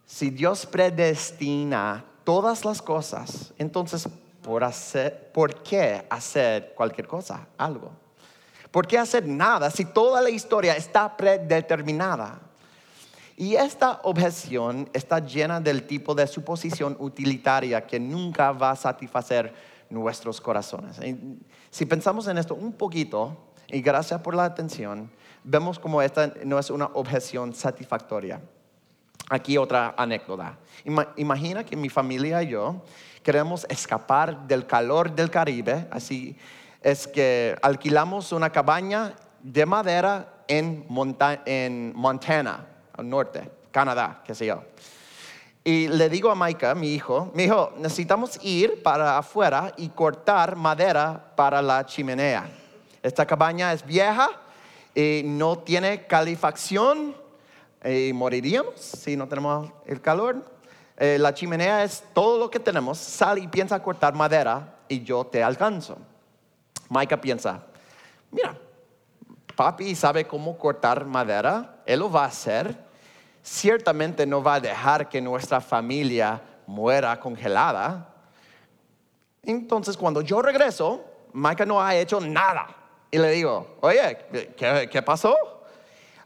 si 0.06 0.32
Dios 0.32 0.66
predestina 0.66 2.04
todas 2.24 2.66
las 2.66 2.82
cosas, 2.82 3.54
entonces, 3.60 4.10
¿por, 4.42 4.64
hacer, 4.64 5.32
¿por 5.32 5.62
qué 5.62 6.08
hacer 6.10 6.74
cualquier 6.76 7.08
cosa? 7.08 7.48
Algo. 7.58 8.07
¿Por 8.72 8.88
qué 8.88 8.98
hacer 8.98 9.28
nada 9.28 9.70
si 9.72 9.86
toda 9.86 10.22
la 10.22 10.30
historia 10.30 10.76
está 10.76 11.16
predeterminada? 11.16 12.42
Y 13.36 13.56
esta 13.56 14.02
objeción 14.04 14.90
está 14.94 15.20
llena 15.20 15.60
del 15.60 15.86
tipo 15.86 16.16
de 16.16 16.26
suposición 16.26 16.98
utilitaria 17.00 17.86
que 17.86 18.00
nunca 18.00 18.52
va 18.52 18.72
a 18.72 18.76
satisfacer 18.76 19.54
nuestros 19.90 20.42
corazones. 20.42 21.00
Si 21.70 21.86
pensamos 21.86 22.28
en 22.28 22.40
esto 22.40 22.56
un 22.56 22.74
poquito, 22.74 23.38
y 23.68 23.82
gracias 23.82 24.22
por 24.22 24.34
la 24.34 24.46
atención, 24.46 25.12
vemos 25.44 25.78
como 25.78 26.02
esta 26.02 26.34
no 26.46 26.58
es 26.58 26.70
una 26.70 26.86
objeción 26.94 27.54
satisfactoria. 27.54 28.42
Aquí 29.30 29.58
otra 29.58 29.94
anécdota. 29.98 30.58
Imagina 31.18 31.64
que 31.64 31.76
mi 31.76 31.90
familia 31.90 32.42
y 32.42 32.50
yo 32.50 32.82
queremos 33.24 33.66
escapar 33.70 34.48
del 34.48 34.66
calor 34.66 35.14
del 35.14 35.30
Caribe, 35.30 35.88
así 35.92 36.38
es 36.82 37.08
que 37.08 37.58
alquilamos 37.62 38.32
una 38.32 38.52
cabaña 38.52 39.14
de 39.42 39.66
madera 39.66 40.34
en, 40.48 40.86
Montana, 40.88 42.66
al 42.94 43.10
norte, 43.10 43.50
Canadá, 43.72 44.22
qué 44.26 44.34
sé 44.34 44.46
yo. 44.46 44.64
Y 45.64 45.90
le 45.90 46.10
digo 46.10 46.32
a 46.32 46.36
Maika, 46.36 46.74
mi 46.76 46.94
hijo, 46.94 47.30
mi 47.34 47.44
hijo, 47.44 47.74
necesitamos 47.78 48.40
ir 48.42 48.82
para 48.84 49.18
afuera 49.18 49.74
y 49.76 49.90
cortar 49.90 50.56
madera 50.56 51.34
para 51.36 51.62
la 51.62 51.86
chimenea. 51.86 52.50
Esta 53.04 53.26
cabaña 53.26 53.74
es 53.74 53.86
vieja 53.86 54.30
y 54.96 55.24
no 55.26 55.58
tiene 55.60 56.08
calefacción 56.08 57.16
y 57.84 58.14
moriríamos 58.14 58.80
si 58.80 59.18
no 59.18 59.28
tenemos 59.28 59.70
el 59.86 60.02
calor. 60.02 60.38
Eh, 60.98 61.18
la 61.20 61.34
chimenea 61.34 61.84
es 61.84 62.04
todo 62.14 62.40
lo 62.40 62.50
que 62.50 62.60
tenemos. 62.60 62.98
Sal 62.98 63.38
y 63.38 63.48
piensa 63.48 63.82
cortar 63.84 64.14
madera 64.14 64.78
y 64.88 65.04
yo 65.04 65.26
te 65.26 65.44
alcanzo. 65.44 65.98
Maika 66.90 67.20
piensa, 67.20 67.64
mira, 68.32 68.58
papi 69.56 69.96
sabe 69.96 70.26
cómo 70.26 70.58
cortar 70.58 71.06
madera, 71.06 71.82
él 71.86 72.00
lo 72.00 72.12
va 72.12 72.24
a 72.24 72.28
hacer. 72.28 72.86
Ciertamente 73.42 74.26
no 74.26 74.44
va 74.44 74.56
a 74.56 74.60
dejar 74.60 75.08
que 75.08 75.22
nuestra 75.22 75.62
familia 75.62 76.42
muera 76.66 77.18
congelada. 77.20 78.14
Entonces, 79.44 79.96
cuando 79.96 80.22
yo 80.22 80.42
regreso, 80.42 81.04
Maika 81.32 81.66
no 81.66 81.82
ha 81.82 81.96
hecho 81.96 82.20
nada. 82.20 82.68
Y 83.10 83.18
le 83.18 83.32
digo, 83.32 83.78
oye, 83.82 84.18
¿qué, 84.58 84.90
¿qué, 84.92 85.02
pasó? 85.02 85.36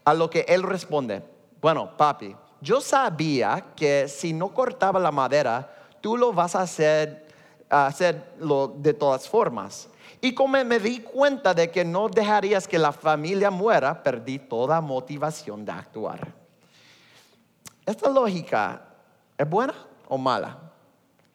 A 0.04 0.12
lo 0.14 0.28
que 0.28 0.44
él 0.48 0.64
responde, 0.64 1.22
bueno, 1.60 1.96
papi, 1.96 2.34
yo 2.60 2.80
sabía 2.80 3.66
que 3.76 4.08
si 4.08 4.32
no 4.32 4.52
cortaba 4.52 4.98
la 4.98 5.12
madera, 5.12 5.72
tú 6.00 6.16
lo 6.16 6.32
vas 6.32 6.56
a 6.56 6.62
hacer, 6.62 7.28
hacerlo 7.70 8.74
de 8.76 8.94
todas 8.94 9.28
formas. 9.28 9.88
Y 10.24 10.34
como 10.34 10.64
me 10.64 10.78
di 10.78 11.00
cuenta 11.00 11.52
de 11.52 11.68
que 11.68 11.84
no 11.84 12.08
dejarías 12.08 12.68
que 12.68 12.78
la 12.78 12.92
familia 12.92 13.50
muera, 13.50 14.04
perdí 14.04 14.38
toda 14.38 14.80
motivación 14.80 15.64
de 15.64 15.72
actuar. 15.72 16.32
Esta 17.84 18.08
lógica 18.08 18.82
es 19.36 19.50
buena 19.50 19.74
o 20.06 20.16
mala? 20.16 20.56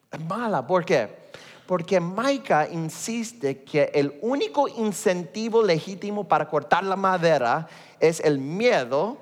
Es 0.10 0.22
mala, 0.22 0.66
¿por 0.66 0.86
qué? 0.86 1.28
Porque 1.66 2.00
Maika 2.00 2.66
insiste 2.70 3.62
que 3.66 3.92
el 3.94 4.18
único 4.22 4.70
incentivo 4.70 5.62
legítimo 5.62 6.26
para 6.26 6.48
cortar 6.48 6.86
la 6.86 6.96
madera 6.96 7.68
es 8.00 8.22
el 8.22 8.40
miedo 8.40 9.18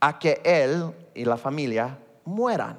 a 0.00 0.18
que 0.18 0.42
él 0.44 0.92
y 1.14 1.24
la 1.24 1.38
familia 1.38 1.98
mueran. 2.26 2.76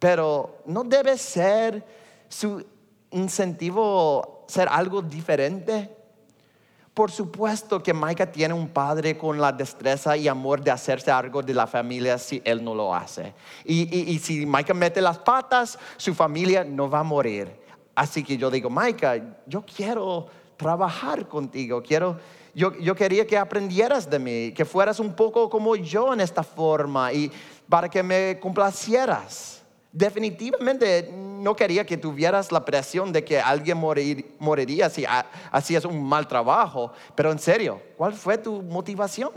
Pero 0.00 0.62
no 0.66 0.82
debe 0.82 1.16
ser 1.16 1.86
su 2.28 2.66
incentivo 3.12 4.35
ser 4.46 4.68
algo 4.68 5.02
diferente? 5.02 5.96
Por 6.96 7.10
supuesto 7.10 7.82
que 7.82 7.92
Micah 7.92 8.32
tiene 8.32 8.54
un 8.54 8.68
padre 8.68 9.18
con 9.18 9.38
la 9.38 9.52
destreza 9.52 10.16
y 10.16 10.28
amor 10.28 10.62
de 10.62 10.70
hacerse 10.70 11.10
algo 11.10 11.42
de 11.42 11.52
la 11.52 11.66
familia 11.66 12.16
si 12.16 12.40
él 12.42 12.64
no 12.64 12.74
lo 12.74 12.94
hace. 12.94 13.34
Y, 13.66 14.18
si 14.18 14.46
Micah 14.46 14.72
mete 14.72 15.02
las 15.02 15.18
patas, 15.18 15.78
su 15.98 16.14
familia 16.14 16.64
no 16.64 16.88
va 16.88 17.00
a 17.00 17.02
morir. 17.02 17.54
Así 17.94 18.24
que 18.24 18.38
yo 18.38 18.50
digo, 18.50 18.70
Micah, 18.70 19.20
yo 19.46 19.62
quiero 19.62 20.26
trabajar 20.56 21.28
contigo, 21.28 21.82
quiero, 21.82 22.18
yo, 22.54 22.72
yo 22.78 22.94
quería 22.94 23.26
que 23.26 23.36
aprendieras 23.36 24.08
de 24.08 24.18
mí, 24.18 24.52
que 24.52 24.64
fueras 24.64 24.98
un 24.98 25.12
poco 25.12 25.50
como 25.50 25.76
yo 25.76 26.14
en 26.14 26.22
esta 26.22 26.42
forma 26.42 27.12
y 27.12 27.30
para 27.68 27.90
que 27.90 28.02
me 28.02 28.38
complacieras 28.40 29.55
definitivamente 29.96 31.10
no 31.10 31.56
quería 31.56 31.86
que 31.86 31.96
tuvieras 31.96 32.52
la 32.52 32.64
presión 32.64 33.12
de 33.12 33.24
que 33.24 33.40
alguien 33.40 33.78
moriría 34.38 34.90
si 34.90 35.04
hacías 35.50 35.84
un 35.86 36.04
mal 36.06 36.28
trabajo, 36.28 36.92
pero 37.14 37.32
en 37.32 37.38
serio, 37.38 37.80
¿cuál 37.96 38.12
fue 38.12 38.36
tu 38.36 38.62
motivación? 38.62 39.32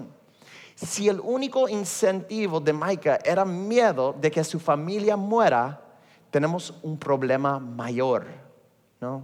Si 0.75 1.07
el 1.07 1.19
único 1.21 1.69
incentivo 1.69 2.59
de 2.59 2.73
Micah 2.73 3.19
era 3.23 3.45
miedo 3.45 4.13
de 4.19 4.29
que 4.29 4.43
su 4.43 4.59
familia 4.59 5.15
muera, 5.15 5.81
tenemos 6.29 6.73
un 6.83 6.97
problema 6.97 7.57
mayor, 7.59 8.27
¿no? 8.99 9.23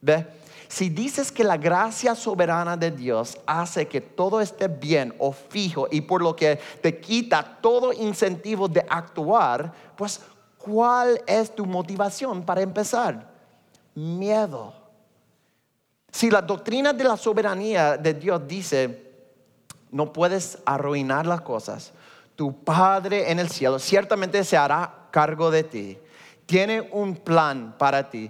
¿Ve? 0.00 0.26
Si 0.68 0.88
dices 0.88 1.32
que 1.32 1.44
la 1.44 1.56
gracia 1.56 2.14
soberana 2.14 2.76
de 2.76 2.90
Dios 2.90 3.38
hace 3.46 3.86
que 3.86 4.00
todo 4.00 4.40
esté 4.40 4.68
bien 4.68 5.14
o 5.18 5.32
fijo 5.32 5.86
y 5.90 6.00
por 6.02 6.22
lo 6.22 6.34
que 6.34 6.58
te 6.82 7.00
quita 7.00 7.58
todo 7.60 7.92
incentivo 7.92 8.68
de 8.68 8.84
actuar, 8.88 9.72
pues 9.96 10.20
¿Cuál 10.66 11.22
es 11.28 11.54
tu 11.54 11.64
motivación 11.64 12.44
para 12.44 12.60
empezar? 12.60 13.30
Miedo. 13.94 14.74
Si 16.10 16.28
la 16.28 16.42
doctrina 16.42 16.92
de 16.92 17.04
la 17.04 17.16
soberanía 17.16 17.96
de 17.96 18.14
Dios 18.14 18.42
dice, 18.48 19.12
no 19.92 20.12
puedes 20.12 20.58
arruinar 20.66 21.24
las 21.24 21.42
cosas, 21.42 21.92
tu 22.34 22.64
Padre 22.64 23.30
en 23.30 23.38
el 23.38 23.48
cielo 23.48 23.78
ciertamente 23.78 24.42
se 24.42 24.56
hará 24.56 25.06
cargo 25.12 25.52
de 25.52 25.62
ti. 25.62 25.98
Tiene 26.46 26.80
un 26.80 27.14
plan 27.14 27.76
para 27.78 28.10
ti, 28.10 28.28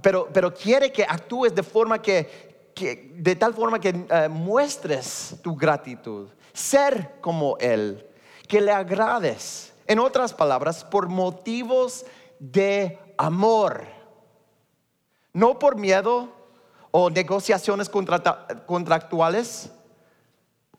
pero, 0.00 0.28
pero 0.32 0.54
quiere 0.54 0.92
que 0.92 1.02
actúes 1.02 1.52
de 1.52 1.64
forma 1.64 2.00
que, 2.00 2.72
de 3.16 3.36
tal 3.36 3.54
forma 3.54 3.80
que 3.80 4.06
eh, 4.08 4.28
muestres 4.28 5.36
tu 5.42 5.56
gratitud, 5.56 6.28
ser 6.52 7.16
como 7.20 7.56
Él, 7.58 8.06
que 8.46 8.60
le 8.60 8.70
agrades. 8.70 9.73
En 9.86 9.98
otras 9.98 10.32
palabras, 10.32 10.84
por 10.84 11.08
motivos 11.08 12.06
de 12.38 12.98
amor, 13.18 13.84
no 15.32 15.58
por 15.58 15.76
miedo 15.76 16.28
o 16.90 17.10
negociaciones 17.10 17.90
contractuales, 18.66 19.70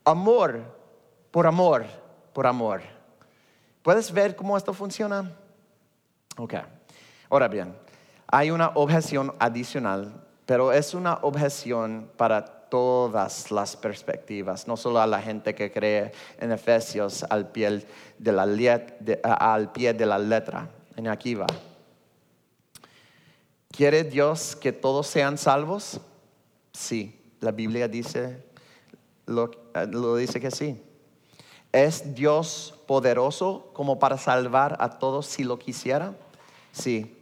amor 0.04 0.62
por 1.32 1.48
amor 1.48 1.86
por 2.34 2.48
amor. 2.48 2.82
¿Puedes 3.82 4.12
ver 4.12 4.36
cómo 4.36 4.58
esto 4.58 4.74
funciona? 4.74 5.32
Ok. 6.38 6.54
Ahora 7.30 7.48
bien, 7.48 7.76
hay 8.28 8.52
una 8.52 8.72
objeción 8.76 9.34
adicional, 9.40 10.26
pero 10.46 10.74
es 10.74 10.94
una 10.94 11.20
objeción 11.22 12.12
para 12.18 12.55
todas 12.70 13.52
las 13.52 13.76
perspectivas, 13.76 14.68
no 14.68 14.78
solo 14.78 15.00
a 15.00 15.08
la 15.08 15.22
gente 15.22 15.56
que 15.56 15.72
cree 15.72 16.12
en 16.40 16.52
Efesios 16.52 17.24
al 17.24 17.50
pie 17.52 17.86
de 18.18 18.32
la, 18.32 18.44
al 19.24 19.72
pie 19.72 19.94
de 19.94 20.06
la 20.06 20.18
letra. 20.18 20.70
En 20.96 21.08
aquí 21.08 21.36
va. 21.36 21.48
¿Quiere 23.72 24.04
Dios 24.04 24.56
que 24.56 24.72
todos 24.72 25.08
sean 25.08 25.38
salvos? 25.38 26.00
Sí, 26.72 27.20
la 27.42 27.52
Biblia 27.52 27.88
dice, 27.88 28.46
lo, 29.26 29.52
lo 29.90 30.16
dice 30.16 30.40
que 30.40 30.52
sí. 30.52 30.82
¿Es 31.72 32.16
Dios 32.16 32.74
poderoso 32.88 33.70
como 33.74 34.00
para 34.00 34.18
salvar 34.18 34.78
a 34.80 34.98
todos 34.98 35.26
si 35.26 35.44
lo 35.44 35.60
quisiera? 35.60 36.14
Sí, 36.72 37.18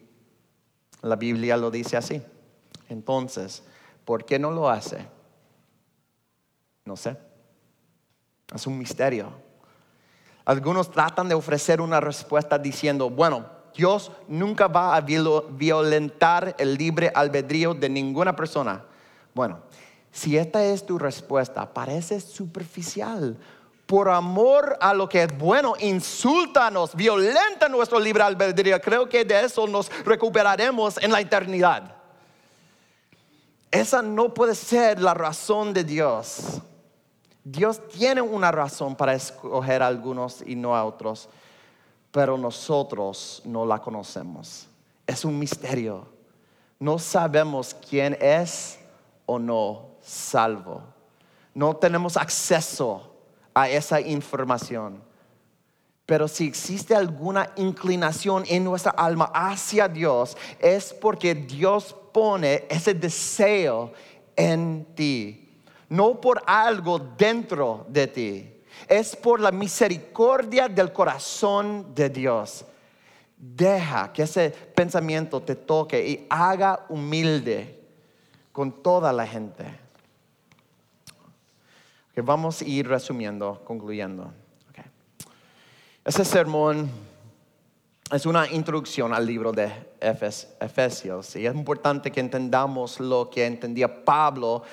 la 1.02 1.16
Biblia 1.16 1.58
lo 1.58 1.72
dice 1.72 1.98
así. 1.98 2.22
Entonces, 2.88 3.64
¿por 4.06 4.26
qué 4.26 4.38
no 4.38 4.52
lo 4.52 4.70
hace? 4.70 5.08
No 6.86 6.96
sé. 6.96 7.18
Es 8.54 8.68
un 8.68 8.78
misterio. 8.78 9.32
Algunos 10.46 10.92
tratan 10.92 11.30
de 11.30 11.36
ofrecer 11.36 11.80
una 11.80 12.02
respuesta 12.02 12.58
diciendo, 12.58 13.10
bueno, 13.10 13.46
Dios 13.76 14.12
nunca 14.28 14.68
va 14.68 14.96
a 14.96 15.02
violentar 15.02 16.56
el 16.58 16.76
libre 16.76 17.12
albedrío 17.14 17.74
de 17.74 17.90
ninguna 17.90 18.36
persona. 18.36 18.84
Bueno, 19.34 19.62
si 20.12 20.38
esta 20.38 20.64
es 20.64 20.86
tu 20.86 21.00
respuesta, 21.00 21.74
parece 21.74 22.20
superficial 22.20 23.38
por 23.86 24.10
amor 24.10 24.78
a 24.80 24.94
lo 24.94 25.10
que 25.10 25.24
es 25.24 25.38
bueno, 25.38 25.74
insultanos, 25.80 26.96
violenta 26.96 27.68
nuestro 27.68 28.00
libre 28.00 28.24
albedrío. 28.24 28.80
Creo 28.80 29.08
que 29.08 29.26
de 29.26 29.46
eso 29.46 29.68
nos 29.68 29.90
recuperaremos 30.06 31.02
en 31.02 31.12
la 31.12 31.20
eternidad. 31.20 31.96
Esa 33.72 34.02
no 34.02 34.34
puede 34.34 34.56
ser 34.56 35.02
la 35.02 35.14
razón 35.14 35.74
de 35.74 35.84
Dios. 35.84 36.62
Dios 37.44 37.88
tiene 37.90 38.22
una 38.22 38.52
razón 38.52 38.96
para 38.96 39.14
escoger 39.14 39.84
a 39.84 39.88
algunos 39.88 40.44
y 40.46 40.56
no 40.56 40.76
a 40.76 40.86
otros, 40.86 41.28
pero 42.12 42.38
nosotros 42.38 43.42
no 43.44 43.66
la 43.66 43.80
conocemos. 43.80 44.68
Es 45.06 45.26
un 45.26 45.38
misterio. 45.38 46.08
No 46.80 47.00
sabemos 47.00 47.76
quién 47.90 48.18
es 48.22 48.80
o 49.26 49.40
no 49.40 49.88
salvo. 50.02 50.84
No 51.54 51.76
tenemos 51.76 52.18
acceso 52.18 53.14
a 53.54 53.70
esa 53.70 54.00
información. 54.00 55.02
Pero 56.06 56.28
si 56.28 56.48
existe 56.48 56.96
alguna 56.96 57.52
inclinación 57.56 58.44
en 58.48 58.64
nuestra 58.64 58.92
alma 58.92 59.32
hacia 59.34 59.88
Dios, 59.88 60.36
es 60.60 60.94
porque 60.94 61.34
Dios 61.34 61.96
pone 62.12 62.66
ese 62.70 62.94
deseo 62.94 63.94
en 64.36 64.86
ti. 64.96 65.43
No 65.90 66.20
por 66.20 66.42
algo 66.46 67.00
dentro 67.00 67.86
de 67.90 68.08
ti. 68.08 68.54
Es 68.88 69.16
por 69.16 69.40
la 69.40 69.52
misericordia 69.52 70.68
del 70.68 70.92
corazón 70.92 71.94
de 71.94 72.10
Dios. 72.10 72.66
Deja 73.38 74.12
que 74.12 74.24
ese 74.24 74.50
pensamiento 74.50 75.42
te 75.42 75.56
toque 75.56 76.08
y 76.08 76.28
haga 76.30 76.86
humilde 76.90 77.80
con 78.52 78.84
toda 78.84 79.12
la 79.12 79.28
gente 79.28 79.84
vamos 82.22 82.62
a 82.62 82.66
ir 82.66 82.88
resumiendo, 82.88 83.62
concluyendo. 83.64 84.32
Ese 86.06 86.26
sermón 86.26 86.90
es 88.12 88.26
una 88.26 88.46
introducción 88.52 89.14
al 89.14 89.26
libro 89.26 89.54
de 89.54 89.72
Efesios 90.02 91.36
y 91.38 91.46
es 91.46 91.56
importante 91.56 92.12
que 92.12 92.20
entendamos 92.20 93.00
lo 93.00 93.30
que 93.30 93.46
entendía 93.46 94.04
Pablo 94.04 94.64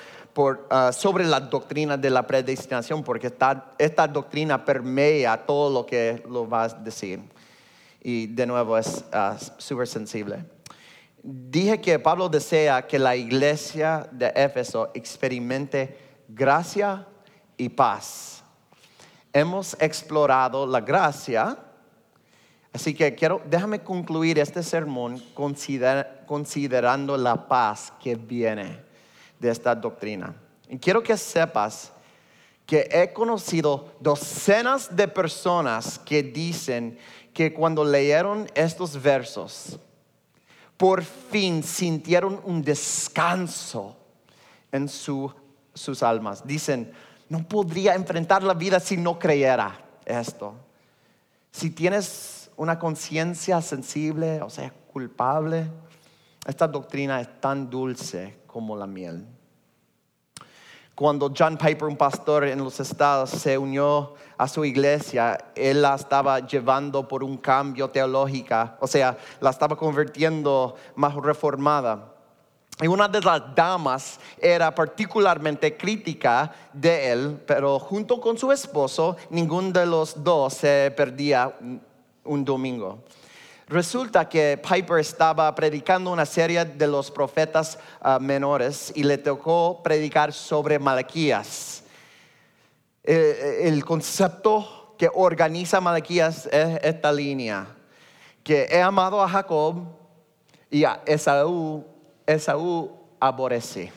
ah, 0.69 0.91
sobre 0.91 1.25
la 1.25 1.39
doctrina 1.39 1.97
de 1.97 2.09
la 2.09 2.25
predestinación, 2.25 3.03
porque 3.03 3.27
esta, 3.27 4.07
doctrina 4.07 4.63
permea 4.63 5.45
todo 5.45 5.69
lo 5.69 5.85
que 5.85 6.23
lo 6.29 6.47
va 6.47 6.63
a 6.63 6.67
decir. 6.69 7.21
Y 8.03 8.27
de 8.27 8.45
nuevo 8.47 8.77
es 8.77 9.05
uh, 9.13 9.37
súper 9.57 9.87
sensible. 9.87 10.43
Dije 11.21 11.79
que 11.79 11.99
Pablo 11.99 12.29
desea 12.29 12.87
que 12.87 12.97
la 12.97 13.15
iglesia 13.15 14.07
de 14.11 14.31
Éfeso 14.35 14.89
experimente 14.95 15.97
gracia, 16.27 17.05
y 17.61 17.69
paz. 17.69 18.43
Hemos 19.31 19.77
explorado 19.79 20.65
la 20.65 20.81
gracia, 20.81 21.57
así 22.73 22.95
que 22.95 23.13
quiero, 23.13 23.39
déjame 23.45 23.81
concluir 23.81 24.39
este 24.39 24.63
sermón 24.63 25.21
considerando 26.25 27.17
la 27.17 27.47
paz 27.47 27.93
que 28.01 28.15
viene 28.15 28.90
de 29.41 29.49
esta 29.49 29.75
doctrina. 29.75 30.35
Y 30.69 30.77
quiero 30.77 31.01
que 31.01 31.17
sepas 31.17 31.91
que 32.65 32.87
he 32.91 33.11
conocido 33.11 33.91
docenas 33.99 34.95
de 34.95 35.07
personas 35.07 35.99
que 35.99 36.23
dicen 36.23 36.97
que 37.33 37.53
cuando 37.53 37.83
leyeron 37.83 38.49
estos 38.53 39.01
versos, 39.01 39.79
por 40.77 41.03
fin 41.03 41.63
sintieron 41.63 42.39
un 42.45 42.61
descanso 42.61 43.97
en 44.71 44.87
sus 44.87 46.03
almas. 46.03 46.45
Dicen, 46.45 46.93
no 47.27 47.47
podría 47.47 47.95
enfrentar 47.95 48.43
la 48.43 48.53
vida 48.53 48.79
si 48.79 48.95
no 48.95 49.17
creyera 49.17 49.83
esto. 50.05 50.53
Si 51.51 51.71
tienes 51.71 52.51
una 52.55 52.77
conciencia 52.77 53.61
sensible, 53.61 54.41
o 54.41 54.49
sea, 54.49 54.71
culpable, 54.93 55.67
esta 56.45 56.67
doctrina 56.67 57.21
es 57.21 57.39
tan 57.39 57.69
dulce 57.69 58.39
como 58.47 58.75
la 58.75 58.87
miel. 58.87 59.25
Cuando 60.95 61.31
John 61.35 61.57
Piper, 61.57 61.85
un 61.85 61.97
pastor 61.97 62.43
en 62.45 62.63
los 62.63 62.79
estados, 62.79 63.29
se 63.29 63.57
unió 63.57 64.13
a 64.37 64.47
su 64.47 64.65
iglesia, 64.65 65.37
él 65.55 65.81
la 65.81 65.95
estaba 65.95 66.39
llevando 66.39 67.07
por 67.07 67.23
un 67.23 67.37
cambio 67.37 67.89
teológico, 67.89 68.71
o 68.79 68.87
sea, 68.87 69.17
la 69.39 69.49
estaba 69.51 69.75
convirtiendo 69.75 70.75
más 70.95 71.15
reformada. 71.15 72.11
Y 72.81 72.87
una 72.87 73.07
de 73.07 73.21
las 73.21 73.53
damas 73.55 74.19
era 74.39 74.73
particularmente 74.73 75.77
crítica 75.77 76.51
de 76.73 77.11
él, 77.11 77.43
pero 77.45 77.77
junto 77.77 78.19
con 78.19 78.37
su 78.37 78.51
esposo, 78.51 79.15
ninguno 79.29 79.71
de 79.71 79.85
los 79.85 80.23
dos 80.23 80.55
se 80.55 80.91
perdía 80.95 81.55
un 82.23 82.43
domingo. 82.43 83.03
Resulta 83.71 84.27
que 84.27 84.61
Piper 84.61 84.99
estaba 84.99 85.55
predicando 85.55 86.11
una 86.11 86.25
serie 86.25 86.65
de 86.65 86.87
los 86.87 87.09
profetas 87.09 87.79
ah, 88.01 88.19
menores 88.19 88.91
y 88.97 89.03
le 89.03 89.17
tocó 89.17 89.79
predicar 89.81 90.33
sobre 90.33 90.77
Malaquías. 90.77 91.81
el 93.01 93.85
concepto 93.85 94.93
que 94.97 95.09
organiza 95.13 95.79
Malaquías 95.79 96.47
es 96.47 96.79
esta 96.83 97.13
línea, 97.13 97.65
que 98.43 98.67
he 98.69 98.81
amado 98.81 99.23
a 99.23 99.29
Jacob 99.29 99.85
y 100.69 100.83
a 100.83 101.01
Esaú 101.05 101.85
Esaú 102.25 102.91
aborrece. 103.21 103.93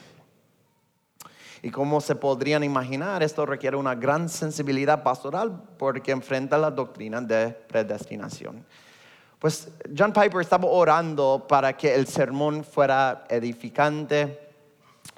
Y 1.62 1.70
como 1.72 2.00
se 2.00 2.14
podrían 2.14 2.62
imaginar, 2.62 3.24
esto 3.24 3.44
requiere 3.44 3.76
una 3.76 3.96
gran 3.96 4.28
sensibilidad 4.28 5.02
pastoral 5.02 5.64
porque 5.78 6.12
enfrenta 6.12 6.56
la 6.58 6.70
doctrina 6.70 7.20
de 7.20 7.48
predestinación. 7.48 8.64
Pues 9.44 9.68
John 9.94 10.10
Piper 10.10 10.40
estaba 10.40 10.66
orando 10.66 11.44
para 11.46 11.76
que 11.76 11.94
el 11.94 12.06
sermón 12.06 12.64
fuera 12.64 13.26
edificante. 13.28 14.40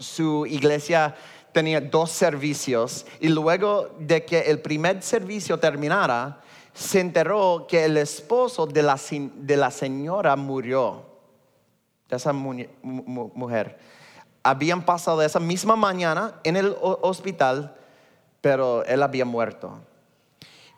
Su 0.01 0.45
iglesia 0.47 1.15
tenía 1.53 1.81
dos 1.81 2.11
servicios 2.11 3.07
y 3.21 3.29
luego 3.29 3.91
de 4.01 4.25
que 4.25 4.41
el 4.41 4.59
primer 4.59 5.01
servicio 5.05 5.61
terminara, 5.61 6.41
se 6.75 6.99
enteró 6.99 7.67
que 7.69 7.85
el 7.85 7.99
esposo 7.99 8.67
de 8.67 8.83
la, 8.83 8.99
de 8.99 9.71
señora 9.71 10.35
murió 10.35 11.05
esa 12.11 12.33
mujer. 12.33 13.79
Habían 14.43 14.85
pasado 14.85 15.23
esa 15.23 15.39
misma 15.39 15.77
mañana 15.77 16.41
en 16.43 16.57
el 16.57 16.75
hospital, 16.81 17.77
pero 18.41 18.85
él 18.87 19.05
había 19.05 19.25
muerto. 19.25 19.79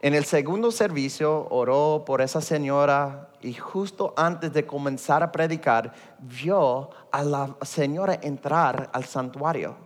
En 0.01 0.15
el 0.15 0.25
segundo 0.25 0.71
servicio 0.71 1.49
oró 1.51 2.05
por 2.07 2.21
esa 2.21 2.41
señora 2.41 3.31
y 3.41 3.55
justo 3.55 4.15
antes 4.17 4.53
de 4.53 4.65
comenzar 4.65 5.23
a 5.23 5.33
predicar 5.33 5.93
vio 6.21 6.91
a 7.11 7.23
la 7.25 7.57
señora 7.63 8.19
entrar 8.23 8.91
al 8.93 9.05
santuario. 9.05 9.77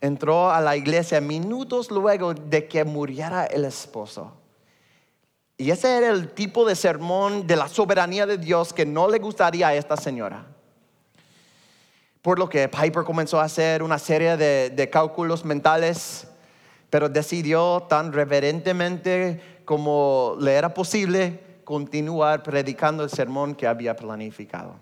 Entró 0.00 0.50
a 0.50 0.60
la 0.60 0.76
iglesia 0.76 1.20
minutos 1.20 1.90
luego 1.90 2.34
de 2.34 2.68
que 2.68 2.84
muriera 2.84 3.46
el 3.46 3.64
esposo. 3.64 4.32
Y 5.56 5.70
ese 5.70 5.96
era 5.96 6.08
el 6.08 6.32
tipo 6.32 6.66
de 6.66 6.74
sermón 6.74 7.46
de 7.46 7.56
la 7.56 7.68
soberanía 7.68 8.26
de 8.26 8.36
Dios 8.36 8.72
que 8.72 8.84
no 8.84 9.08
le 9.08 9.18
gustaría 9.18 9.68
a 9.68 9.74
esta 9.74 9.96
señora. 9.96 10.44
Por 12.20 12.38
lo 12.38 12.48
que 12.48 12.68
Piper 12.68 13.04
comenzó 13.04 13.40
a 13.40 13.44
hacer 13.44 13.82
una 13.82 13.98
serie 13.98 14.36
de, 14.36 14.90
cálculos 14.90 15.44
mentales, 15.44 16.26
pero 16.92 17.08
decidió 17.08 17.84
tan 17.88 18.12
reverentemente 18.12 19.62
como 19.64 20.36
le 20.38 20.52
era 20.52 20.74
posible 20.74 21.40
continuar 21.64 22.42
predicando 22.42 23.02
el 23.02 23.08
sermón 23.08 23.54
que 23.54 23.66
había 23.66 23.96
planificado. 23.96 24.74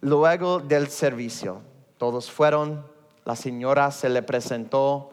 Luego 0.00 0.58
del 0.58 0.88
servicio, 0.88 1.60
todos 1.98 2.30
fueron, 2.30 2.82
la 3.26 3.36
señora 3.36 3.90
se 3.90 4.08
le 4.08 4.22
presentó, 4.22 5.10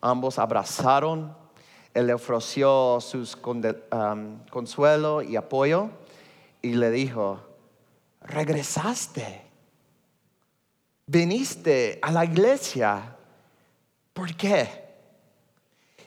ambos 0.00 0.38
abrazaron, 0.38 1.34
él 1.92 2.06
le 2.06 2.14
ofreció 2.14 3.00
sus 3.00 3.36
consuelo 4.48 5.22
y 5.22 5.34
apoyo 5.34 5.90
y 6.62 6.74
le 6.74 6.92
dijo, 6.92 7.40
regresaste 8.20 9.42
viniste 11.04 11.98
a 12.00 12.12
la 12.12 12.24
iglesia. 12.24 13.16
¿Por 14.14 14.34
qué? 14.34 14.81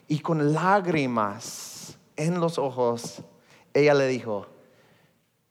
Y 0.07 0.19
con 0.19 0.53
lágrimas 0.53 1.97
en 2.15 2.39
los 2.39 2.57
ojos, 2.57 3.21
ella 3.73 3.93
le 3.93 4.07
dijo, 4.07 4.47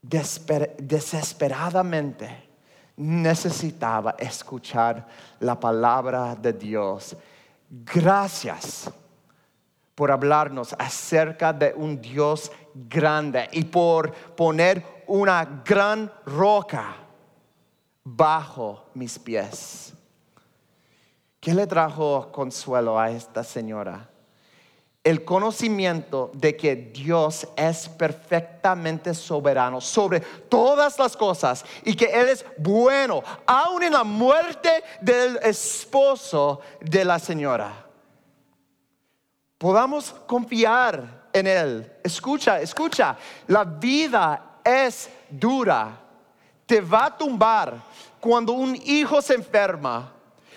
desesperadamente 0.02 2.44
necesitaba 2.96 4.14
escuchar 4.18 5.06
la 5.40 5.58
palabra 5.58 6.36
de 6.36 6.52
Dios. 6.52 7.16
Gracias 7.68 8.90
por 9.94 10.10
hablarnos 10.10 10.74
acerca 10.78 11.52
de 11.52 11.72
un 11.76 12.00
Dios 12.00 12.50
grande 12.74 13.48
y 13.52 13.64
por 13.64 14.12
poner 14.12 15.04
una 15.06 15.62
gran 15.64 16.12
roca 16.26 16.96
bajo 18.02 18.86
mis 18.94 19.18
pies. 19.18 19.94
¿Qué 21.40 21.54
le 21.54 21.66
trajo 21.66 22.30
consuelo 22.32 22.98
a 22.98 23.10
esta 23.10 23.44
señora? 23.44 24.08
El 25.04 25.24
conocimiento 25.24 26.30
de 26.32 26.56
que 26.56 26.74
Dios 26.74 27.46
es 27.56 27.88
perfectamente 27.90 29.12
soberano 29.14 29.80
sobre 29.80 30.20
todas 30.20 30.98
las 30.98 31.16
cosas 31.16 31.64
y 31.84 31.94
que 31.94 32.06
Él 32.06 32.30
es 32.30 32.44
bueno, 32.56 33.22
aún 33.46 33.82
en 33.82 33.92
la 33.92 34.02
muerte 34.02 34.82
del 35.02 35.38
esposo 35.42 36.60
de 36.80 37.04
la 37.04 37.18
señora. 37.18 37.86
Podamos 39.58 40.10
confiar 40.26 41.28
en 41.32 41.46
Él. 41.46 41.92
Escucha, 42.02 42.60
escucha, 42.60 43.16
la 43.46 43.64
vida 43.64 44.58
es 44.64 45.10
dura 45.28 46.00
te 46.66 46.80
va 46.80 47.06
a 47.06 47.16
tumbar 47.16 47.82
cuando 48.20 48.52
un 48.52 48.76
hijo 48.84 49.20
se 49.20 49.34
enferma, 49.34 50.12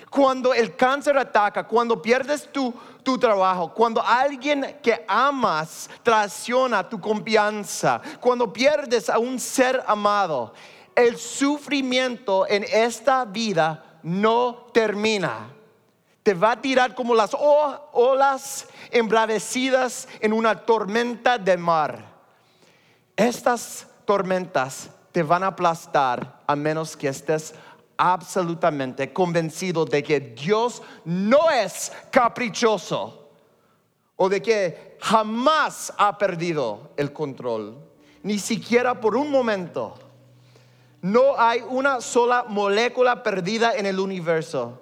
cuando 0.09 0.53
el 0.53 0.75
cáncer 0.75 1.17
ataca, 1.17 1.67
cuando 1.67 2.01
pierdes 2.01 2.49
tu, 2.51 2.73
tu 3.07 3.17
trabajo, 3.17 3.73
cuando 3.73 4.01
alguien 4.01 4.79
que 4.83 5.05
amas 5.07 5.89
traiciona 6.03 6.89
tu 6.89 6.99
confianza, 6.99 8.01
cuando 8.19 8.51
pierdes 8.51 9.09
a 9.09 9.17
un 9.17 9.39
ser 9.39 9.81
amado. 9.87 10.53
El 10.93 11.15
sufrimiento 11.15 12.45
en 12.49 12.65
esta 12.69 13.23
vida 13.23 14.01
no 14.03 14.67
termina. 14.73 15.47
Te 16.21 16.33
va 16.33 16.51
a 16.51 16.61
tirar 16.61 16.95
como 16.95 17.15
las 17.15 17.31
olas 17.33 18.67
embravecidas 18.91 20.09
en 20.19 20.33
una 20.33 20.65
tormenta 20.65 21.37
de 21.37 21.55
mar. 21.55 22.03
Estas 23.15 23.87
tormentas 24.03 24.89
te 25.13 25.23
van 25.23 25.43
a 25.43 25.47
aplastar 25.47 26.41
a 26.45 26.57
menos 26.57 26.97
que 26.97 27.07
estés 27.07 27.55
absolutamente 27.97 29.11
convencido 29.11 29.85
de 29.85 30.03
que 30.03 30.19
Dios 30.19 30.81
no 31.05 31.49
es 31.49 31.91
caprichoso 32.11 33.29
o 34.15 34.29
de 34.29 34.41
que 34.41 34.97
jamás 34.99 35.93
ha 35.97 36.17
perdido 36.17 36.91
el 36.97 37.13
control, 37.13 37.77
ni 38.23 38.39
siquiera 38.39 38.99
por 38.99 39.15
un 39.15 39.31
momento. 39.31 39.95
No 41.01 41.39
hay 41.39 41.61
una 41.61 42.01
sola 42.01 42.45
molécula 42.47 43.21
perdida 43.21 43.75
en 43.75 43.85
el 43.85 43.99
universo 43.99 44.81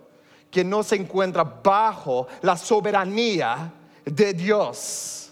que 0.50 0.64
no 0.64 0.84
se 0.84 0.96
encuentra 0.96 1.44
bajo 1.44 2.28
la 2.42 2.56
soberanía 2.56 3.74
de 4.06 4.34
Dios. 4.34 5.25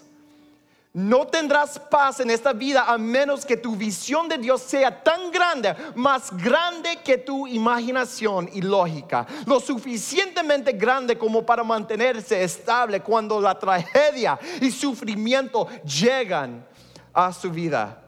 No 0.94 1.26
tendrás 1.26 1.76
paz 1.76 2.20
en 2.20 2.30
esta 2.30 2.52
vida 2.52 2.84
a 2.84 2.96
menos 2.96 3.44
que 3.44 3.56
tu 3.56 3.74
visión 3.74 4.28
de 4.28 4.38
Dios 4.38 4.62
sea 4.62 5.02
tan 5.02 5.32
grande, 5.32 5.74
más 5.96 6.30
grande 6.36 7.00
que 7.04 7.18
tu 7.18 7.48
imaginación 7.48 8.48
y 8.52 8.62
lógica, 8.62 9.26
lo 9.44 9.58
suficientemente 9.58 10.70
grande 10.70 11.18
como 11.18 11.44
para 11.44 11.64
mantenerse 11.64 12.44
estable 12.44 13.00
cuando 13.00 13.40
la 13.40 13.58
tragedia 13.58 14.38
y 14.60 14.70
sufrimiento 14.70 15.66
llegan 15.82 16.64
a 17.12 17.32
su 17.32 17.50
vida. 17.50 18.00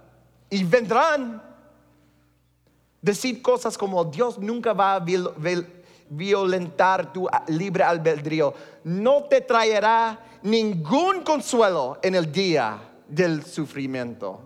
Y 0.48 0.62
vendrán 0.62 1.42
decir 3.02 3.42
cosas 3.42 3.76
como 3.76 4.04
Dios 4.04 4.38
nunca 4.38 4.72
va 4.72 4.94
a 4.94 5.00
violentar 6.08 7.12
tu 7.12 7.28
libre 7.48 7.84
albedrío, 7.84 8.54
no 8.84 9.24
te 9.24 9.40
traerá 9.40 10.18
ningún 10.42 11.22
consuelo 11.22 11.98
en 12.02 12.14
el 12.14 12.30
día 12.30 12.78
del 13.08 13.44
sufrimiento. 13.44 14.40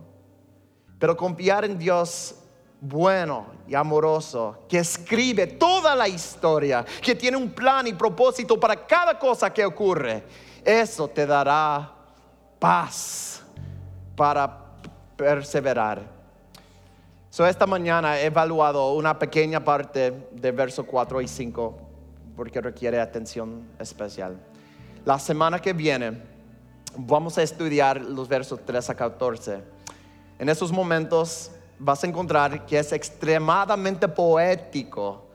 Pero 0.98 1.16
confiar 1.16 1.64
en 1.64 1.78
Dios 1.78 2.34
bueno 2.80 3.46
y 3.68 3.74
amoroso, 3.74 4.64
que 4.68 4.78
escribe 4.78 5.46
toda 5.46 5.94
la 5.94 6.08
historia, 6.08 6.84
que 7.02 7.14
tiene 7.14 7.36
un 7.36 7.50
plan 7.50 7.86
y 7.86 7.92
propósito 7.92 8.58
para 8.58 8.86
cada 8.86 9.18
cosa 9.18 9.52
que 9.52 9.64
ocurre, 9.64 10.24
eso 10.64 11.08
te 11.08 11.26
dará 11.26 11.92
paz 12.58 13.42
para 14.16 14.58
perseverar. 15.16 16.19
So, 17.32 17.46
esta 17.46 17.64
mañana 17.64 18.18
he 18.18 18.26
evaluado 18.26 18.92
una 18.94 19.16
pequeña 19.16 19.64
parte 19.64 20.26
de 20.32 20.50
verso 20.50 20.84
4 20.84 21.20
y 21.20 21.28
5 21.28 21.78
porque 22.34 22.60
requiere 22.60 22.98
atención 22.98 23.68
especial. 23.78 24.36
La 25.04 25.16
semana 25.16 25.60
que 25.60 25.72
viene 25.72 26.20
vamos 26.96 27.38
a 27.38 27.44
estudiar 27.44 28.00
los 28.00 28.26
versos 28.26 28.58
3 28.66 28.90
a 28.90 28.94
14. 28.96 29.62
En 30.40 30.48
esos 30.48 30.72
momentos 30.72 31.52
vas 31.78 32.02
a 32.02 32.08
encontrar 32.08 32.66
que 32.66 32.80
es 32.80 32.90
extremadamente 32.90 34.08
poético. 34.08 35.28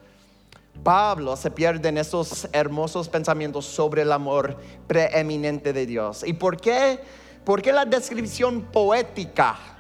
Pablo 0.83 1.37
se 1.37 1.49
pierde 1.49 1.87
en 1.87 1.97
esos 1.97 2.49
hermosos 2.51 3.07
pensamientos 3.07 3.65
sobre 3.65 4.01
el 4.01 4.11
amor 4.11 4.57
preeminente 4.85 5.71
de 5.71 5.85
Dios. 5.85 6.25
¿Y 6.27 6.33
por 6.33 6.59
qué? 6.59 6.99
¿Por 7.45 7.61
qué 7.61 7.71
la 7.71 7.85
descripción 7.85 8.63
poética? 8.63 9.74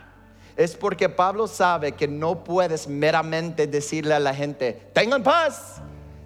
Es 0.55 0.75
porque 0.75 1.09
Pablo 1.09 1.47
sabe 1.47 1.91
que 1.93 2.07
no 2.07 2.43
puedes 2.43 2.87
meramente 2.87 3.67
decirle 3.67 4.13
a 4.13 4.19
la 4.19 4.33
gente, 4.33 4.89
tengan 4.93 5.21
paz, 5.23 5.81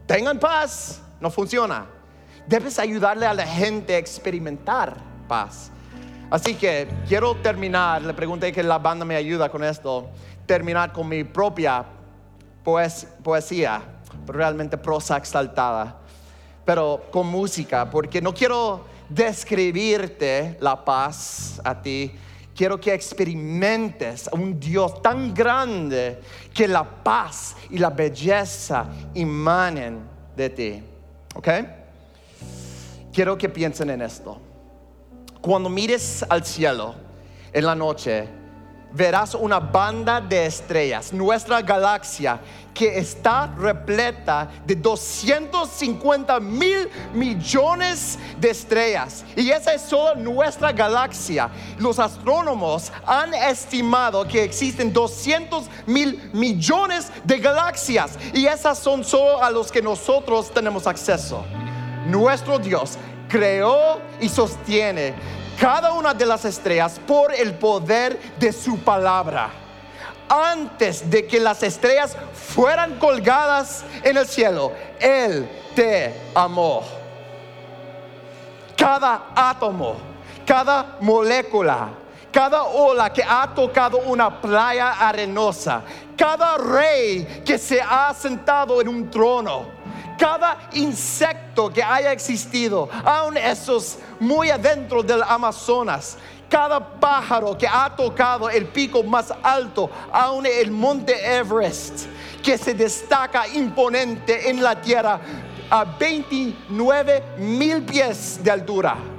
tengan 0.06 0.40
paz. 0.40 1.02
No 1.20 1.30
funciona 1.30 2.00
debes 2.50 2.80
ayudarle 2.80 3.28
a 3.28 3.34
la 3.34 3.46
gente 3.46 3.94
a 3.94 4.00
experimentar 4.00 4.98
paz. 5.28 5.72
Así 6.32 6.56
que 6.56 6.88
quiero 7.08 7.36
terminar, 7.36 8.02
le 8.02 8.14
pregunté 8.16 8.52
que 8.52 8.64
la 8.64 8.80
banda 8.80 9.06
me 9.06 9.16
ayuda 9.16 9.50
con 9.50 9.64
esto, 9.64 10.10
terminar 10.48 10.92
con 10.92 11.08
mi 11.08 11.24
propia 11.24 11.86
poesía, 13.24 13.82
realmente 14.26 14.80
prosa 14.80 15.18
exaltada, 15.18 15.98
pero 16.66 17.06
con 17.12 17.28
música, 17.28 17.88
porque 17.88 18.20
no 18.20 18.34
quiero 18.34 18.84
describirte 19.10 20.58
la 20.60 20.84
paz 20.84 21.62
a 21.64 21.80
ti, 21.80 22.12
quiero 22.60 22.78
que 22.78 22.93
experimentes 22.93 24.28
a 24.28 24.36
un 24.36 24.60
Dios 24.60 25.01
tan 25.01 25.34
grande 25.34 26.20
que 26.53 26.68
la 26.68 26.84
paz 26.84 27.55
y 27.70 27.78
la 27.78 27.89
belleza 27.89 28.86
emanen 29.16 30.01
de 30.36 30.49
ti. 30.49 30.84
¿Ok? 31.36 31.47
quiero 33.14 33.38
que 33.38 33.47
piensen 33.47 33.91
en 33.91 34.01
esto. 34.01 34.41
Cuando 35.39 35.70
mires 35.70 36.26
al 36.28 36.45
cielo 36.45 36.95
en 37.53 37.66
la 37.66 37.76
noche, 37.76 38.28
verás 38.92 39.36
una 39.36 39.60
banda 39.60 40.20
de 40.20 40.46
estrellas, 40.46 41.14
nuestra 41.14 41.62
galaxia, 41.62 42.40
que 42.74 42.98
está 42.98 43.48
repleta 43.58 44.50
de 44.66 44.74
250 44.76 46.40
mil 46.40 46.90
millones 47.14 48.18
de 48.40 48.52
estrellas. 48.52 49.26
Y 49.36 49.50
esa 49.50 49.74
es 49.74 49.82
solo 49.82 50.16
nuestra 50.16 50.72
galaxia. 50.72 51.50
Los 51.78 52.00
astrónomos 52.00 52.92
han 53.06 53.34
estimado 53.34 54.26
que 54.26 54.44
existen 54.44 54.94
200 54.94 55.66
mil 55.88 56.30
millones 56.34 57.12
de 57.26 57.40
galaxias. 57.40 58.18
Y 58.34 58.46
esas 58.46 58.80
son 58.80 59.04
solo 59.04 59.44
a 59.44 59.52
los 59.52 59.72
que 59.72 59.82
nosotros 59.82 60.50
tenemos 60.52 60.88
acceso. 60.88 61.44
Nuestro 62.08 62.60
Dios 62.60 62.98
creó 63.28 64.00
y 64.22 64.30
sostiene 64.30 65.14
cada 65.60 65.91
una 65.91 66.14
de 66.14 66.26
las 66.26 66.45
estrellas 66.45 66.99
por 67.05 67.34
el 67.34 67.53
poder 67.53 68.18
de 68.39 68.53
su 68.53 68.80
palabra. 68.80 69.49
Antes 70.30 71.10
de 71.10 71.28
que 71.28 71.39
las 71.39 71.64
estrellas 71.64 72.16
fueran 72.34 72.97
colgadas 72.97 73.84
en 74.03 74.16
el 74.16 74.28
cielo, 74.28 74.72
Él 74.99 75.49
te 75.76 76.14
amó. 76.34 76.84
Cada 78.78 79.32
átomo, 79.36 79.97
cada 80.45 80.97
molécula, 81.01 81.89
cada 82.32 82.64
ola 82.64 83.12
que 83.12 83.24
ha 83.24 83.53
tocado 83.53 83.97
una 83.97 84.39
playa 84.39 84.91
arenosa, 84.91 85.82
cada 86.16 86.57
rey 86.57 87.41
que 87.45 87.57
se 87.57 87.82
ha 87.82 88.14
sentado 88.14 88.80
en 88.80 88.88
un 88.88 89.10
trono, 89.10 89.79
cada 90.20 90.70
insecto 90.74 91.72
que 91.72 91.82
haya 91.82 92.12
existido, 92.12 92.90
aun 93.06 93.38
esos 93.38 93.98
muy 94.20 94.52
adentro 94.52 95.02
del 95.02 95.24
Amazonas, 95.24 96.18
cada 96.50 96.80
pájaro 97.00 97.58
que 97.58 97.68
ha 97.68 97.96
tocado 97.96 98.50
el 98.50 98.68
pico 98.68 99.02
más 99.02 99.34
alto, 99.42 99.90
aun 100.12 100.46
el 100.46 100.70
monte 100.72 101.14
Everest, 101.38 102.08
que 102.44 102.58
se 102.58 102.74
destaca 102.74 103.48
imponente 103.48 104.50
en 104.50 104.62
la 104.62 104.80
tierra 104.80 105.22
a 105.70 105.86
29 105.86 107.24
mil 107.38 107.84
pies 107.84 108.44
de 108.44 108.52
altura 108.52 109.19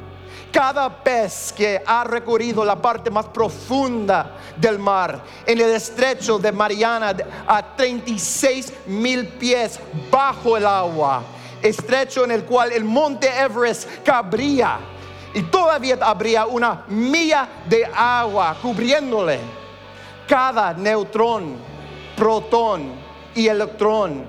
cada 0.52 1.02
pez 1.02 1.52
que 1.52 1.82
ha 1.84 2.04
recorrido 2.04 2.64
la 2.64 2.76
parte 2.76 3.10
más 3.10 3.26
profunda 3.26 4.36
del 4.56 4.78
mar, 4.78 5.22
en 5.46 5.60
el 5.60 5.70
estrecho 5.70 6.38
de 6.38 6.52
Mariana, 6.52 7.14
a 7.46 7.76
36 7.76 8.72
mil 8.86 9.28
pies 9.28 9.80
bajo 10.10 10.56
el 10.56 10.66
agua, 10.66 11.22
estrecho 11.62 12.24
en 12.24 12.32
el 12.32 12.44
cual 12.44 12.72
el 12.72 12.84
monte 12.84 13.28
Everest 13.28 14.02
cabría 14.04 14.78
y 15.32 15.42
todavía 15.42 15.98
habría 16.00 16.46
una 16.46 16.84
milla 16.88 17.48
de 17.68 17.86
agua 17.86 18.56
cubriéndole. 18.60 19.38
Cada 20.26 20.72
neutrón, 20.74 21.56
protón 22.16 22.92
y 23.34 23.48
electrón, 23.48 24.24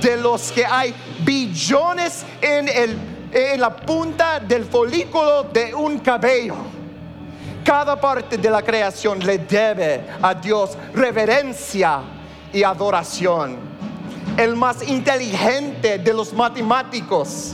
de 0.00 0.16
los 0.16 0.50
que 0.50 0.64
hay 0.66 0.94
billones 1.24 2.24
en 2.40 2.68
el 2.68 3.13
en 3.34 3.60
la 3.60 3.74
punta 3.74 4.38
del 4.38 4.64
folículo 4.64 5.42
de 5.52 5.74
un 5.74 5.98
cabello. 5.98 6.54
Cada 7.64 8.00
parte 8.00 8.38
de 8.38 8.48
la 8.48 8.62
creación 8.62 9.18
le 9.18 9.38
debe 9.38 10.06
a 10.22 10.34
Dios 10.34 10.78
reverencia 10.94 12.00
y 12.52 12.62
adoración. 12.62 13.56
El 14.36 14.54
más 14.54 14.88
inteligente 14.88 15.98
de 15.98 16.14
los 16.14 16.32
matemáticos, 16.32 17.52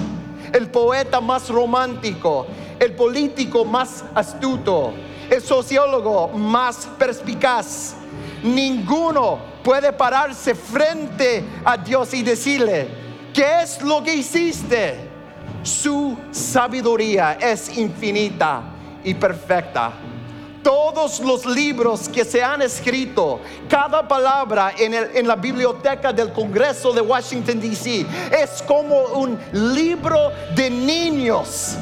el 0.52 0.68
poeta 0.68 1.18
más 1.18 1.48
romántico, 1.48 2.46
el 2.78 2.92
político 2.92 3.64
más 3.64 4.04
astuto, 4.14 4.92
el 5.30 5.40
sociólogo 5.40 6.28
más 6.28 6.88
perspicaz. 6.98 7.94
Ninguno 8.42 9.38
puede 9.64 9.94
pararse 9.94 10.54
frente 10.54 11.42
a 11.64 11.78
Dios 11.78 12.12
y 12.12 12.22
decirle, 12.22 12.88
¿qué 13.32 13.62
es 13.62 13.80
lo 13.80 14.02
que 14.02 14.14
hiciste? 14.14 15.09
Su 15.62 16.16
sabiduría 16.30 17.32
es 17.40 17.76
infinita 17.76 18.62
y 19.04 19.14
perfecta. 19.14 19.92
Todos 20.62 21.20
los 21.20 21.46
libros 21.46 22.08
que 22.08 22.24
se 22.24 22.42
han 22.42 22.62
escrito, 22.62 23.40
cada 23.68 24.06
palabra 24.06 24.72
en, 24.78 25.26
la 25.26 25.36
biblioteca 25.36 26.12
del 26.12 26.32
Congreso 26.32 26.92
de 26.92 27.00
Washington, 27.00 27.60
D.C., 27.60 28.06
es 28.30 28.62
como 28.62 28.96
un 29.14 29.38
libro 29.52 30.32
de 30.54 30.68
niños 30.68 31.76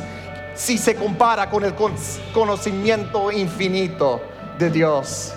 si 0.54 0.78
se 0.78 0.94
compara 0.94 1.48
con 1.48 1.64
el 1.64 1.74
conocimiento 2.32 3.32
infinito 3.32 4.20
de 4.58 4.70
Dios 4.70 5.32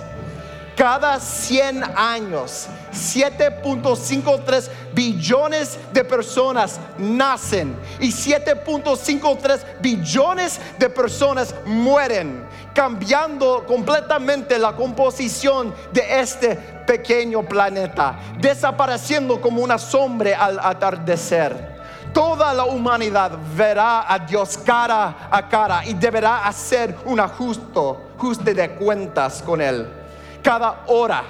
cada 0.81 1.19
100 1.19 1.83
años, 1.95 2.67
7.53 2.91 4.67
billones 4.95 5.77
de 5.93 6.03
personas 6.03 6.79
nacen 6.97 7.77
y 7.99 8.07
7.53 8.11 9.59
billones 9.79 10.59
de 10.79 10.89
personas 10.89 11.53
mueren, 11.67 12.47
cambiando 12.73 13.63
completamente 13.67 14.57
la 14.57 14.75
composición 14.75 15.71
de 15.93 16.19
este 16.19 16.55
pequeño 16.55 17.43
planeta, 17.43 18.17
desapareciendo 18.39 19.39
como 19.39 19.61
una 19.61 19.77
sombra 19.77 20.43
al 20.43 20.59
atardecer. 20.59 21.79
Toda 22.11 22.55
la 22.55 22.65
humanidad 22.65 23.33
verá 23.55 24.11
a 24.11 24.17
Dios 24.17 24.57
cara 24.57 25.29
a 25.29 25.47
cara 25.47 25.85
y 25.85 25.93
deberá 25.93 26.47
hacer 26.47 26.97
un 27.05 27.19
ajuste 27.19 28.55
de 28.55 28.71
cuentas 28.71 29.43
con 29.43 29.61
Él 29.61 30.00
cada 30.41 30.83
hora, 30.87 31.23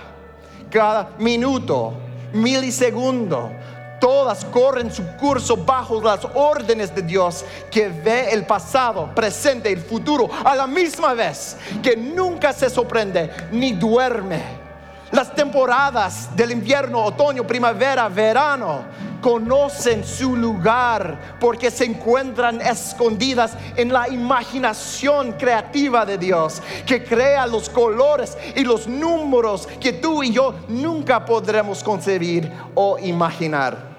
cada 0.69 1.11
minuto, 1.17 1.93
milisegundo. 2.33 3.51
Todas 3.99 4.43
corren 4.45 4.91
su 4.91 5.05
curso 5.17 5.55
bajo 5.55 6.01
las 6.01 6.25
órdenes 6.33 6.93
de 6.95 7.03
Dios 7.03 7.45
que 7.69 7.87
ve 7.89 8.31
el 8.31 8.47
pasado, 8.47 9.13
presente 9.13 9.69
y 9.69 9.73
el 9.73 9.81
futuro 9.81 10.27
a 10.43 10.55
la 10.55 10.65
misma 10.65 11.13
vez, 11.13 11.55
que 11.83 11.95
nunca 11.95 12.51
se 12.51 12.69
sorprende 12.69 13.29
ni 13.51 13.73
duerme. 13.73 14.60
Las 15.11 15.35
temporadas 15.35 16.33
del 16.37 16.51
invierno, 16.51 17.03
otoño, 17.03 17.45
primavera, 17.45 18.07
verano 18.07 18.85
conocen 19.21 20.05
su 20.05 20.35
lugar 20.35 21.37
porque 21.39 21.69
se 21.69 21.85
encuentran 21.85 22.61
escondidas 22.61 23.53
en 23.75 23.91
la 23.91 24.07
imaginación 24.07 25.33
creativa 25.33 26.05
de 26.05 26.17
Dios, 26.17 26.61
que 26.85 27.03
crea 27.03 27.45
los 27.45 27.69
colores 27.69 28.37
y 28.55 28.63
los 28.63 28.87
números 28.87 29.67
que 29.79 29.93
tú 29.93 30.23
y 30.23 30.31
yo 30.31 30.55
nunca 30.69 31.25
podremos 31.25 31.83
concebir 31.83 32.51
o 32.73 32.97
imaginar. 32.97 33.91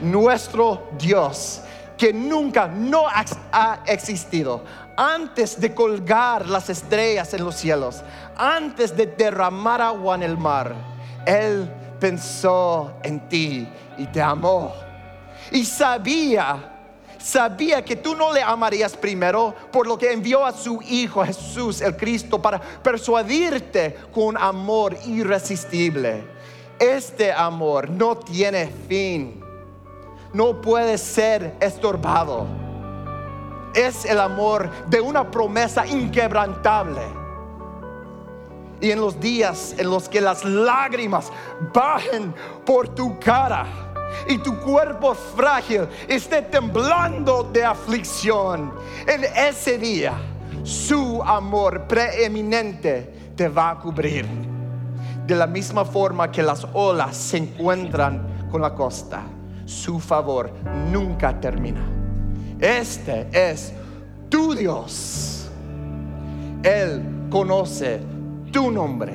Nuestro 0.00 0.88
Dios, 0.98 1.60
que 1.96 2.12
nunca 2.12 2.66
no 2.66 3.04
ha 3.08 3.80
existido, 3.86 4.64
antes 4.96 5.60
de 5.60 5.74
colgar 5.74 6.48
las 6.48 6.70
estrellas 6.70 7.32
en 7.34 7.44
los 7.44 7.54
cielos, 7.54 8.02
antes 8.36 8.96
de 8.96 9.06
derramar 9.06 9.80
agua 9.80 10.14
en 10.14 10.22
el 10.22 10.36
mar, 10.36 10.74
Él 11.24 11.70
pensó 11.98 12.92
en 13.02 13.28
ti 13.28 13.68
y 13.98 14.06
te 14.06 14.20
amó. 14.20 14.72
Y 15.50 15.64
sabía, 15.64 16.72
sabía 17.18 17.84
que 17.84 17.96
tú 17.96 18.14
no 18.14 18.32
le 18.32 18.42
amarías 18.42 18.96
primero, 18.96 19.54
por 19.72 19.86
lo 19.86 19.96
que 19.96 20.12
envió 20.12 20.44
a 20.44 20.52
su 20.52 20.80
Hijo 20.82 21.24
Jesús, 21.24 21.80
el 21.80 21.96
Cristo, 21.96 22.40
para 22.40 22.60
persuadirte 22.60 23.96
con 24.12 24.36
amor 24.36 24.96
irresistible. 25.06 26.24
Este 26.78 27.32
amor 27.32 27.88
no 27.88 28.16
tiene 28.16 28.70
fin, 28.88 29.42
no 30.34 30.60
puede 30.60 30.98
ser 30.98 31.54
estorbado. 31.60 32.46
Es 33.74 34.04
el 34.04 34.20
amor 34.20 34.70
de 34.86 35.00
una 35.00 35.30
promesa 35.30 35.86
inquebrantable 35.86 37.02
y 38.80 38.90
en 38.90 39.00
los 39.00 39.18
días 39.20 39.74
en 39.78 39.90
los 39.90 40.08
que 40.08 40.20
las 40.20 40.44
lágrimas 40.44 41.32
bajen 41.72 42.34
por 42.64 42.88
tu 42.94 43.18
cara 43.18 43.66
y 44.28 44.38
tu 44.38 44.58
cuerpo 44.58 45.14
frágil 45.14 45.88
esté 46.08 46.42
temblando 46.42 47.44
de 47.44 47.64
aflicción, 47.64 48.72
en 49.06 49.24
ese 49.24 49.78
día 49.78 50.14
su 50.62 51.22
amor 51.22 51.86
preeminente 51.86 53.32
te 53.36 53.48
va 53.48 53.70
a 53.70 53.78
cubrir. 53.78 54.26
De 55.26 55.34
la 55.34 55.46
misma 55.46 55.84
forma 55.84 56.30
que 56.30 56.42
las 56.42 56.66
olas 56.72 57.16
se 57.16 57.38
encuentran 57.38 58.48
con 58.50 58.62
la 58.62 58.74
costa, 58.74 59.22
su 59.64 59.98
favor 59.98 60.52
nunca 60.90 61.38
termina. 61.40 61.84
Este 62.60 63.26
es 63.32 63.72
tu 64.28 64.54
Dios. 64.54 65.50
Él 66.62 67.28
conoce 67.28 68.00
tu 68.56 68.70
nombre. 68.70 69.12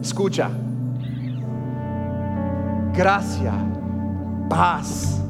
Escucha, 0.00 0.48
gracia, 2.94 3.52
paz 4.48 5.20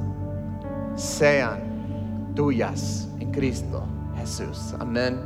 sean 0.96 2.32
tuyas 2.34 3.08
en 3.20 3.32
Cristo 3.32 3.86
Jesús. 4.18 4.74
Amén. 4.78 5.18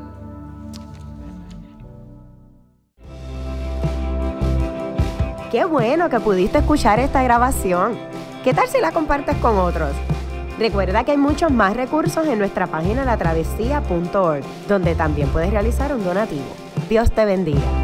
Qué 5.51 5.65
bueno 5.65 6.09
que 6.09 6.21
pudiste 6.21 6.59
escuchar 6.59 7.01
esta 7.01 7.25
grabación. 7.25 7.99
¿Qué 8.45 8.55
tal 8.55 8.69
si 8.69 8.81
la 8.81 8.93
compartes 8.93 9.37
con 9.39 9.59
otros? 9.59 9.91
Recuerda 10.61 11.03
que 11.03 11.11
hay 11.11 11.19
muchos 11.19 11.51
más 11.51 11.75
recursos 11.77 12.25
en 12.29 12.39
nuestra 12.39 12.69
página 12.69 13.05
latravesía.org, 13.05 14.45
donde 14.69 14.95
también 14.95 15.29
puedes 15.31 15.51
realizar 15.51 15.93
un 15.93 16.05
donativo. 16.05 16.64
Dios 16.89 17.11
te 17.11 17.25
bendiga. 17.25 17.84